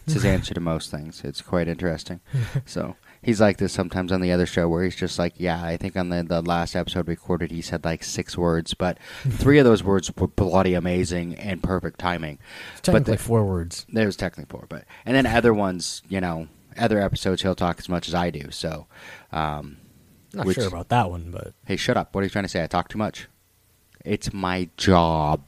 It's 0.09 0.23
his 0.23 0.25
answer 0.25 0.53
to 0.53 0.59
most 0.59 0.89
things. 0.91 1.21
It's 1.23 1.41
quite 1.41 1.67
interesting. 1.67 2.19
So 2.65 2.95
he's 3.21 3.39
like 3.41 3.57
this 3.57 3.73
sometimes 3.73 4.11
on 4.11 4.21
the 4.21 4.31
other 4.31 4.45
show 4.45 4.67
where 4.69 4.83
he's 4.83 4.95
just 4.95 5.17
like, 5.19 5.33
yeah, 5.37 5.63
I 5.63 5.77
think 5.77 5.95
on 5.97 6.09
the, 6.09 6.23
the 6.23 6.41
last 6.41 6.75
episode 6.75 7.07
recorded, 7.07 7.51
he 7.51 7.61
said 7.61 7.83
like 7.85 8.03
six 8.03 8.37
words, 8.37 8.73
but 8.73 8.97
three 9.29 9.59
of 9.59 9.65
those 9.65 9.83
words 9.83 10.11
were 10.17 10.27
bloody 10.27 10.73
amazing 10.73 11.35
and 11.35 11.61
perfect 11.63 11.99
timing. 11.99 12.39
Technically 12.81 13.15
the- 13.17 13.23
four 13.23 13.45
words. 13.45 13.85
There 13.89 14.05
was 14.05 14.15
technically 14.15 14.49
four, 14.49 14.65
but 14.69 14.85
and 15.05 15.15
then 15.15 15.25
other 15.25 15.53
ones, 15.53 16.01
you 16.09 16.21
know, 16.21 16.47
other 16.77 16.99
episodes 16.99 17.41
he'll 17.41 17.55
talk 17.55 17.79
as 17.79 17.89
much 17.89 18.07
as 18.07 18.13
I 18.15 18.29
do. 18.29 18.51
So, 18.51 18.87
um, 19.31 19.77
Not 20.33 20.45
which- 20.45 20.55
sure 20.55 20.67
about 20.67 20.89
that 20.89 21.09
one, 21.09 21.31
but 21.31 21.53
hey, 21.65 21.75
shut 21.75 21.97
up! 21.97 22.13
What 22.15 22.21
are 22.21 22.25
you 22.25 22.29
trying 22.29 22.45
to 22.45 22.49
say? 22.49 22.63
I 22.63 22.67
talk 22.67 22.87
too 22.89 22.97
much. 22.97 23.27
It's 24.05 24.31
my 24.33 24.69
job. 24.77 25.43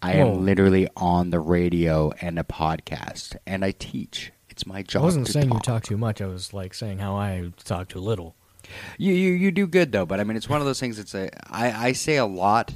I 0.00 0.16
Whoa. 0.16 0.32
am 0.32 0.44
literally 0.44 0.88
on 0.96 1.30
the 1.30 1.40
radio 1.40 2.12
and 2.20 2.38
a 2.38 2.44
podcast, 2.44 3.36
and 3.46 3.64
I 3.64 3.72
teach. 3.72 4.32
It's 4.48 4.66
my 4.66 4.82
job. 4.82 5.02
I 5.02 5.04
wasn't 5.04 5.28
saying 5.28 5.46
you 5.46 5.54
talk. 5.54 5.62
talk 5.62 5.82
too 5.84 5.96
much. 5.96 6.20
I 6.20 6.26
was 6.26 6.52
like 6.52 6.74
saying 6.74 6.98
how 6.98 7.16
I 7.16 7.52
talk 7.64 7.88
too 7.88 8.00
little. 8.00 8.34
You, 8.98 9.12
you 9.12 9.32
you 9.32 9.50
do 9.50 9.66
good 9.66 9.92
though, 9.92 10.06
but 10.06 10.20
I 10.20 10.24
mean, 10.24 10.36
it's 10.36 10.48
one 10.48 10.60
of 10.60 10.66
those 10.66 10.80
things. 10.80 10.98
It's 10.98 11.14
a 11.14 11.30
I 11.52 11.88
I 11.88 11.92
say 11.92 12.16
a 12.16 12.26
lot, 12.26 12.74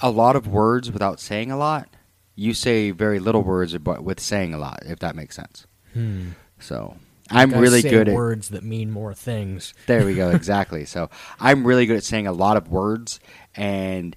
a 0.00 0.10
lot 0.10 0.36
of 0.36 0.46
words 0.46 0.90
without 0.90 1.20
saying 1.20 1.50
a 1.50 1.56
lot. 1.56 1.88
You 2.34 2.54
say 2.54 2.90
very 2.90 3.18
little 3.18 3.42
words, 3.42 3.76
but 3.78 4.02
with 4.02 4.18
saying 4.18 4.54
a 4.54 4.58
lot. 4.58 4.80
If 4.86 5.00
that 5.00 5.14
makes 5.14 5.36
sense. 5.36 5.66
Hmm. 5.92 6.30
So 6.58 6.96
I'm 7.30 7.54
I 7.54 7.58
really 7.58 7.82
good 7.82 8.08
at 8.08 8.14
words 8.14 8.48
that 8.50 8.64
mean 8.64 8.90
more 8.90 9.14
things. 9.14 9.74
There 9.86 10.04
we 10.04 10.14
go. 10.14 10.30
Exactly. 10.30 10.84
so 10.84 11.10
I'm 11.38 11.66
really 11.66 11.86
good 11.86 11.96
at 11.96 12.04
saying 12.04 12.26
a 12.26 12.32
lot 12.32 12.56
of 12.56 12.68
words, 12.68 13.20
and 13.54 14.16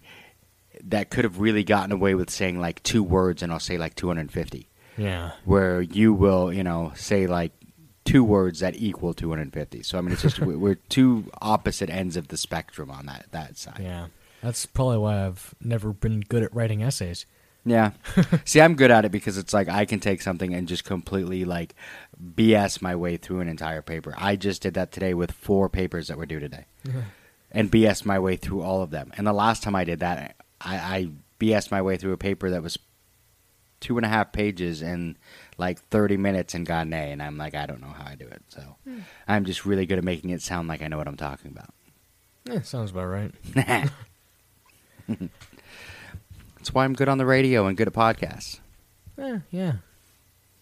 that 0.86 1.10
could 1.10 1.24
have 1.24 1.40
really 1.40 1.64
gotten 1.64 1.92
away 1.92 2.16
with 2.16 2.30
saying 2.30 2.60
like 2.60 2.82
two 2.84 3.04
words, 3.04 3.42
and 3.42 3.52
I'll 3.52 3.60
say 3.60 3.78
like 3.78 3.96
250. 3.96 4.68
Yeah. 4.98 5.32
Where 5.44 5.82
you 5.82 6.14
will, 6.14 6.54
you 6.54 6.64
know, 6.64 6.92
say 6.96 7.28
like 7.28 7.52
two 8.06 8.24
words 8.24 8.60
that 8.60 8.76
equal 8.76 9.14
250. 9.14 9.84
So 9.84 9.98
I 9.98 10.02
mean, 10.02 10.12
it's 10.14 10.22
just 10.22 10.40
we- 10.40 10.56
we're 10.56 10.76
two 10.76 11.30
opposite 11.42 11.90
ends 11.90 12.16
of 12.16 12.28
the 12.30 12.38
spectrum 12.38 12.90
on 12.92 13.06
that 13.08 13.26
that 13.32 13.58
side. 13.58 13.80
Yeah. 13.82 14.08
That's 14.42 14.66
probably 14.66 15.00
why 15.00 15.26
I've 15.26 15.56
never 15.60 15.92
been 15.92 16.22
good 16.22 16.44
at 16.44 16.54
writing 16.54 16.84
essays. 16.84 17.26
Yeah. 17.66 17.92
See, 18.46 18.62
I'm 18.62 18.76
good 18.76 18.92
at 18.92 19.06
it 19.06 19.12
because 19.12 19.40
it's 19.40 19.54
like 19.54 19.68
I 19.68 19.86
can 19.86 20.00
take 20.00 20.22
something 20.22 20.54
and 20.54 20.68
just 20.68 20.84
completely 20.84 21.46
like 21.46 21.74
BS 22.36 22.80
my 22.82 22.96
way 22.96 23.18
through 23.18 23.40
an 23.40 23.48
entire 23.48 23.82
paper. 23.82 24.14
I 24.18 24.36
just 24.36 24.62
did 24.62 24.76
that 24.76 24.92
today 24.92 25.16
with 25.16 25.32
four 25.32 25.68
papers 25.68 26.10
that 26.10 26.18
were 26.18 26.28
due 26.28 26.40
today. 26.40 26.66
and 27.52 27.72
BS 27.72 28.06
my 28.06 28.20
way 28.20 28.36
through 28.36 28.62
all 28.62 28.84
of 28.84 28.92
them. 28.92 29.12
And 29.18 29.26
the 29.26 29.34
last 29.34 29.64
time 29.64 29.76
I 29.76 29.84
did 29.84 30.00
that, 30.02 30.36
I, 30.66 30.76
I 30.76 31.10
BS 31.40 31.72
my 31.72 31.82
way 31.82 31.98
through 31.98 32.14
a 32.14 32.18
paper 32.18 32.50
that 32.50 32.64
was 32.64 32.78
two 33.80 33.98
and 33.98 34.06
a 34.06 34.10
half 34.10 34.32
pages 34.32 34.82
in 34.82 35.18
like 35.58 35.80
30 35.90 36.18
minutes 36.18 36.54
and 36.54 36.66
got 36.66 36.88
an 36.88 36.94
A. 36.94 37.12
And 37.12 37.22
I'm 37.22 37.38
like, 37.38 37.56
I 37.56 37.66
don't 37.66 37.82
know 37.82 37.94
how 37.96 38.06
I 38.06 38.16
do 38.16 38.26
it. 38.26 38.42
So 38.50 38.62
I'm 39.28 39.46
just 39.46 39.66
really 39.66 39.86
good 39.86 39.98
at 39.98 40.04
making 40.04 40.32
it 40.32 40.42
sound 40.42 40.68
like 40.68 40.82
I 40.82 40.88
know 40.88 40.98
what 40.98 41.08
I'm 41.08 41.18
talking 41.18 41.52
about. 41.52 41.74
Yeah, 42.46 42.62
sounds 42.62 42.92
about 42.92 43.06
right. 43.06 43.32
That's 45.08 46.74
why 46.74 46.84
I'm 46.84 46.94
good 46.94 47.10
on 47.10 47.18
the 47.18 47.26
radio 47.26 47.68
and 47.68 47.78
good 47.78 47.88
at 47.88 47.94
podcasts. 47.94 48.60
Eh, 49.20 49.40
yeah. 49.52 49.74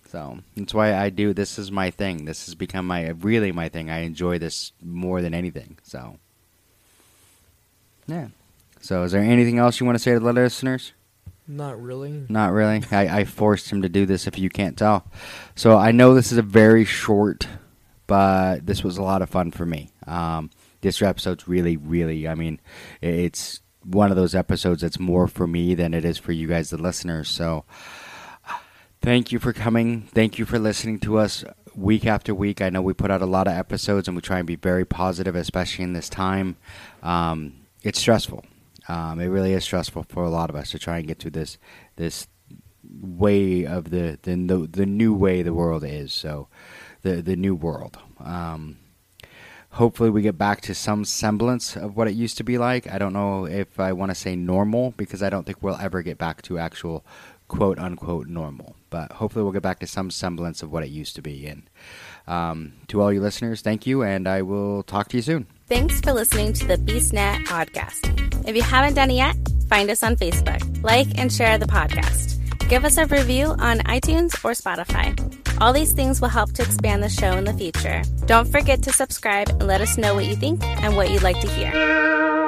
So 0.09 0.39
that's 0.55 0.73
why 0.75 0.93
I 0.93 1.09
do. 1.09 1.33
This 1.33 1.57
is 1.57 1.71
my 1.71 1.89
thing. 1.89 2.25
This 2.25 2.45
has 2.45 2.53
become 2.53 2.85
my 2.85 3.09
really 3.09 3.51
my 3.51 3.67
thing. 3.67 3.89
I 3.89 3.99
enjoy 3.99 4.37
this 4.37 4.71
more 4.79 5.23
than 5.23 5.33
anything. 5.33 5.79
So 5.81 6.19
yeah. 8.05 8.27
So 8.83 9.03
is 9.03 9.13
there 9.13 9.21
anything 9.21 9.59
else 9.59 9.79
you 9.79 9.85
want 9.85 9.95
to 9.95 10.03
say 10.03 10.11
to 10.11 10.19
the 10.19 10.33
listeners? 10.33 10.91
Not 11.47 11.81
really. 11.81 12.25
Not 12.27 12.51
really. 12.51 12.83
I, 12.91 13.19
I 13.19 13.23
forced 13.23 13.69
him 13.69 13.81
to 13.81 13.87
do 13.87 14.05
this. 14.05 14.27
If 14.27 14.37
you 14.37 14.49
can't 14.49 14.77
tell, 14.77 15.05
so 15.55 15.77
I 15.77 15.91
know 15.91 16.13
this 16.13 16.33
is 16.33 16.37
a 16.37 16.41
very 16.43 16.83
short, 16.83 17.47
but 18.07 18.65
this 18.65 18.83
was 18.83 18.97
a 18.97 19.01
lot 19.01 19.21
of 19.21 19.29
fun 19.29 19.51
for 19.51 19.65
me. 19.65 19.91
Um, 20.05 20.49
this 20.81 21.01
episode's 21.01 21.47
really, 21.47 21.77
really. 21.77 22.27
I 22.27 22.35
mean, 22.35 22.59
it's 23.01 23.61
one 23.85 24.11
of 24.11 24.17
those 24.17 24.35
episodes 24.35 24.81
that's 24.81 24.99
more 24.99 25.29
for 25.29 25.47
me 25.47 25.75
than 25.75 25.93
it 25.93 26.03
is 26.03 26.17
for 26.17 26.33
you 26.33 26.47
guys, 26.49 26.69
the 26.69 26.77
listeners. 26.77 27.29
So 27.29 27.63
thank 29.01 29.31
you 29.31 29.39
for 29.39 29.53
coming. 29.53 30.01
Thank 30.01 30.37
you 30.37 30.43
for 30.43 30.59
listening 30.59 30.99
to 30.99 31.19
us 31.19 31.45
week 31.73 32.05
after 32.05 32.35
week. 32.35 32.61
I 32.61 32.69
know 32.69 32.81
we 32.81 32.93
put 32.93 33.11
out 33.11 33.21
a 33.21 33.25
lot 33.25 33.47
of 33.47 33.53
episodes 33.53 34.09
and 34.09 34.15
we 34.15 34.21
try 34.21 34.39
and 34.39 34.47
be 34.47 34.57
very 34.57 34.83
positive, 34.83 35.37
especially 35.37 35.85
in 35.85 35.93
this 35.93 36.09
time. 36.09 36.57
Um, 37.01 37.53
it's 37.81 37.99
stressful. 37.99 38.43
Um, 38.87 39.19
it 39.19 39.27
really 39.27 39.53
is 39.53 39.63
stressful 39.63 40.05
for 40.09 40.23
a 40.23 40.29
lot 40.29 40.49
of 40.49 40.55
us 40.55 40.71
to 40.71 40.79
try 40.79 40.97
and 40.97 41.07
get 41.07 41.19
through 41.19 41.31
this 41.31 41.57
this 41.95 42.27
way 43.01 43.65
of 43.65 43.89
the 43.89 44.19
the 44.23 44.35
the, 44.35 44.67
the 44.69 44.85
new 44.85 45.13
way 45.13 45.41
the 45.41 45.53
world 45.53 45.83
is. 45.83 46.13
So 46.13 46.47
the 47.01 47.21
the 47.21 47.35
new 47.35 47.55
world. 47.55 47.97
Um, 48.19 48.77
hopefully 49.71 50.09
we 50.09 50.21
get 50.21 50.37
back 50.37 50.61
to 50.61 50.75
some 50.75 51.03
semblance 51.03 51.75
of 51.75 51.95
what 51.95 52.07
it 52.07 52.13
used 52.13 52.37
to 52.37 52.43
be 52.43 52.57
like. 52.57 52.91
I 52.91 52.97
don't 52.97 53.13
know 53.13 53.45
if 53.45 53.79
I 53.79 53.91
want 53.93 54.11
to 54.11 54.15
say 54.15 54.35
normal 54.35 54.91
because 54.97 55.23
I 55.23 55.29
don't 55.29 55.45
think 55.45 55.61
we'll 55.61 55.77
ever 55.77 56.01
get 56.01 56.17
back 56.17 56.41
to 56.43 56.59
actual 56.59 57.03
quote 57.47 57.79
unquote 57.79 58.27
normal. 58.27 58.75
But 58.89 59.13
hopefully 59.13 59.43
we'll 59.43 59.53
get 59.53 59.63
back 59.63 59.79
to 59.79 59.87
some 59.87 60.11
semblance 60.11 60.61
of 60.61 60.71
what 60.71 60.83
it 60.83 60.89
used 60.89 61.15
to 61.15 61.21
be. 61.21 61.47
And 61.47 61.63
um, 62.27 62.73
to 62.87 63.01
all 63.01 63.11
you 63.11 63.21
listeners, 63.21 63.61
thank 63.61 63.87
you, 63.87 64.03
and 64.03 64.27
I 64.27 64.41
will 64.41 64.83
talk 64.83 65.09
to 65.09 65.17
you 65.17 65.23
soon. 65.23 65.47
Thanks 65.73 66.01
for 66.01 66.13
listening 66.13 66.53
to 66.53 66.67
the 66.67 66.77
BeastNet 66.77 67.45
podcast. 67.45 68.47
If 68.47 68.55
you 68.55 68.61
haven't 68.61 68.93
done 68.93 69.09
it 69.09 69.15
yet, 69.15 69.35
find 69.69 69.89
us 69.89 70.03
on 70.03 70.15
Facebook, 70.15 70.61
like 70.83 71.07
and 71.17 71.33
share 71.33 71.57
the 71.57 71.65
podcast. 71.65 72.37
Give 72.69 72.85
us 72.85 72.99
a 72.99 73.07
review 73.07 73.47
on 73.47 73.79
iTunes 73.79 74.35
or 74.45 74.51
Spotify. 74.51 75.17
All 75.59 75.73
these 75.73 75.93
things 75.93 76.21
will 76.21 76.29
help 76.29 76.51
to 76.53 76.61
expand 76.61 77.01
the 77.01 77.09
show 77.09 77.31
in 77.37 77.45
the 77.45 77.53
future. 77.53 78.03
Don't 78.27 78.47
forget 78.47 78.83
to 78.83 78.93
subscribe 78.93 79.49
and 79.49 79.65
let 79.65 79.81
us 79.81 79.97
know 79.97 80.13
what 80.13 80.25
you 80.25 80.35
think 80.35 80.63
and 80.63 80.95
what 80.95 81.09
you'd 81.09 81.23
like 81.23 81.41
to 81.41 81.49
hear. 81.49 82.42